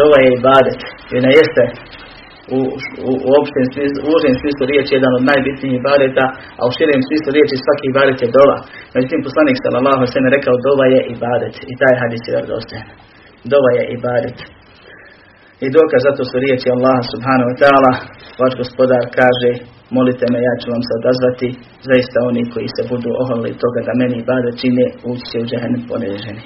[0.00, 0.80] dova je ibadet.
[1.10, 1.62] I ona jeste
[2.56, 2.58] u,
[3.08, 6.24] u, u opštem smislu, u užem smislu riječi jedan od najbitnijih ibadeta,
[6.58, 8.58] a u širem smislu riječi svaki ibadet je dova.
[8.94, 12.88] Međutim, poslanik sallallahu alejhi ve rekao dova je ibadet i taj hadis je vjerodostojan.
[13.52, 14.38] Dova je ibadet.
[15.64, 17.92] I dokaz zato su riječi Allaha subhanahu wa ta'ala,
[18.42, 19.50] vaš gospodar kaže,
[19.96, 21.48] molite me, ja ću vam se odazvati,
[21.88, 25.82] zaista oni koji se budu oholili toga da meni bade čine, ući će u džehennem
[25.90, 26.42] poneženi.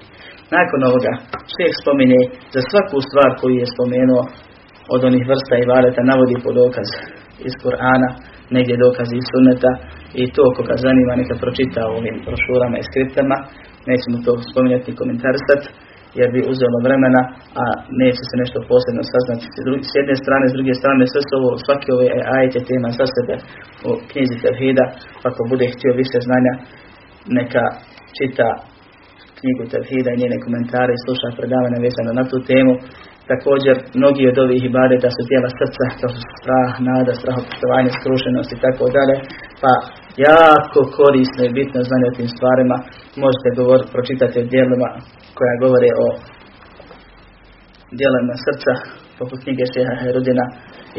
[0.56, 1.12] Nakon ovoga,
[1.54, 2.20] šeh spominje
[2.54, 4.22] za svaku stvar koju je spomenuo
[4.94, 6.88] od onih vrsta i valeta navodi po dokaz
[7.48, 8.08] iz Kur'ana,
[8.56, 9.70] negdje dokaz iz sunneta
[10.20, 13.36] i to koga zanima neka pročita u ovim brošurama i skriptama,
[13.90, 14.98] nećemo to spominjati i
[16.18, 17.22] jer bi uzelo vremena,
[17.62, 17.64] a
[18.02, 19.44] neće se nešto posebno saznati.
[19.90, 23.34] S jedne strane, s druge strane, sve ovo, svaki ove ajete tema za sebe
[23.88, 24.84] u knjizi Tevhida,
[25.28, 26.52] ako bude htio više znanja,
[27.38, 27.64] neka
[28.16, 28.48] čita
[29.38, 32.72] knjigu Tevhida i njene komentare i sluša predavanja vezano na tu temu.
[33.32, 38.62] Također, mnogi od ovih ibadeta su tijela srca, kao su strah, nada, strahopoštovanje, skrušenost i
[38.64, 39.14] tako dalje.
[39.62, 39.72] Pa
[40.28, 42.76] jako korisno i bitno znanje o tim stvarima.
[43.22, 44.88] Možete govor, pročitati o dijelima
[45.38, 46.06] koja govore o
[47.98, 48.72] dijelima srca,
[49.20, 50.44] poput knjige Šeha Herudina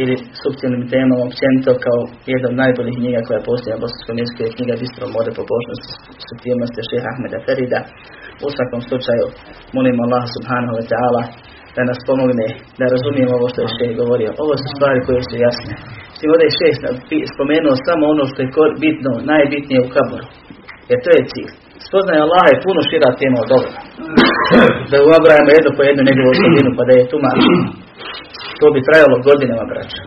[0.02, 2.00] ili subtilnim temama općenito kao
[2.32, 5.92] jedna od najboljih knjiga koja postoji na bosanskom jeziku je knjiga Bistro more pobožnosti
[6.28, 7.80] subtilnosti Šeha Ahmeda Ferida.
[8.46, 9.26] U svakom slučaju
[9.78, 11.22] molim Allah subhanahu wa ta'ala
[11.76, 12.48] da nas pomogne
[12.80, 14.32] da razumijemo ovo što je govorio.
[14.44, 15.74] Ovo su stvari koje su jasne.
[16.12, 16.76] Mislim, ovdje je šeh
[17.34, 18.50] spomenuo samo ono što je
[18.86, 20.26] bitno, najbitnije u kaboru.
[20.90, 21.52] Jer to je cilj.
[21.88, 23.80] Spoznaje Allah je puno šira tema od ovoga.
[24.92, 27.52] Da uabrajamo jedno po jednu njegovu osobinu pa da je tumači.
[28.60, 30.02] To bi trajalo godinama, braća.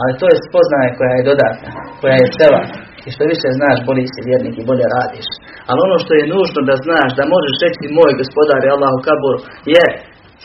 [0.00, 1.70] Ali to je spoznaje koja je dodatna,
[2.00, 2.62] koja je sela.
[3.06, 5.28] I što više znaš, bolji si vjernik i bolje radiš.
[5.68, 9.04] Ali ono što je nužno da znaš, da možeš reći moj gospodar je Allah u
[9.06, 9.38] kaburu,
[9.74, 9.84] je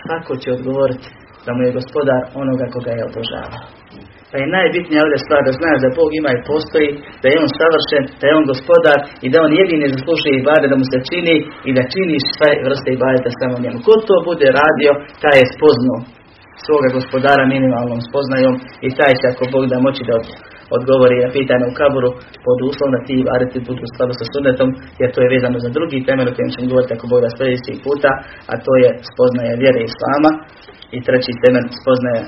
[0.10, 1.08] kako će odgovoriti
[1.46, 3.60] da mu je gospodar onoga koga je obožava.
[4.30, 6.90] Pa je najbitnija ovdje stvar da znaš da Bog ima i postoji,
[7.22, 10.68] da je On savršen, da je On gospodar i da On jedini zaslušuje i bade
[10.72, 11.36] da mu se čini
[11.70, 13.78] i da činiš sve vrste i da samo njemu.
[13.88, 14.92] Ko to bude radio,
[15.24, 16.00] taj je spoznao
[16.66, 18.56] svoga gospodara minimalnom spoznajom
[18.88, 20.16] i taj će ako Bog da moći da
[20.78, 22.10] odgovori na pitanje u kaburu
[22.46, 24.70] pod uslovom da ti variti budu u skladu sa sunnetom
[25.02, 27.78] jer to je vezano za drugi temelj o kojem ćemo govoriti ako Bog da sljedećih
[27.86, 28.12] puta
[28.52, 30.32] a to je spoznaje vjere Islama.
[30.96, 32.22] I treći temelj spoznaje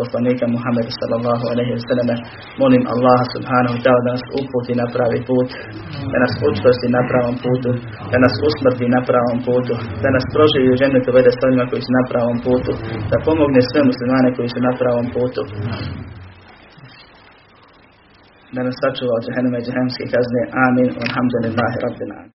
[0.00, 2.08] poslanika Muhammeda sallallahu alaihi wa sallam.
[2.62, 5.48] Molim Allah subhanahu ta'ala da nas uputi na pravi put
[6.12, 7.70] da nas učvrsti na pravom putu
[8.12, 11.82] da nas usmrti na pravom putu da nas proživi u ženu vede s onima koji
[11.86, 12.72] su na pravom putu
[13.10, 15.42] da pomogne sve muslimane koji su na pravom putu
[18.54, 20.42] da nas sačuva od džahennema i džahennemske kazne.
[20.66, 20.88] Amin.
[21.06, 22.24] Alhamdulillahi rabbil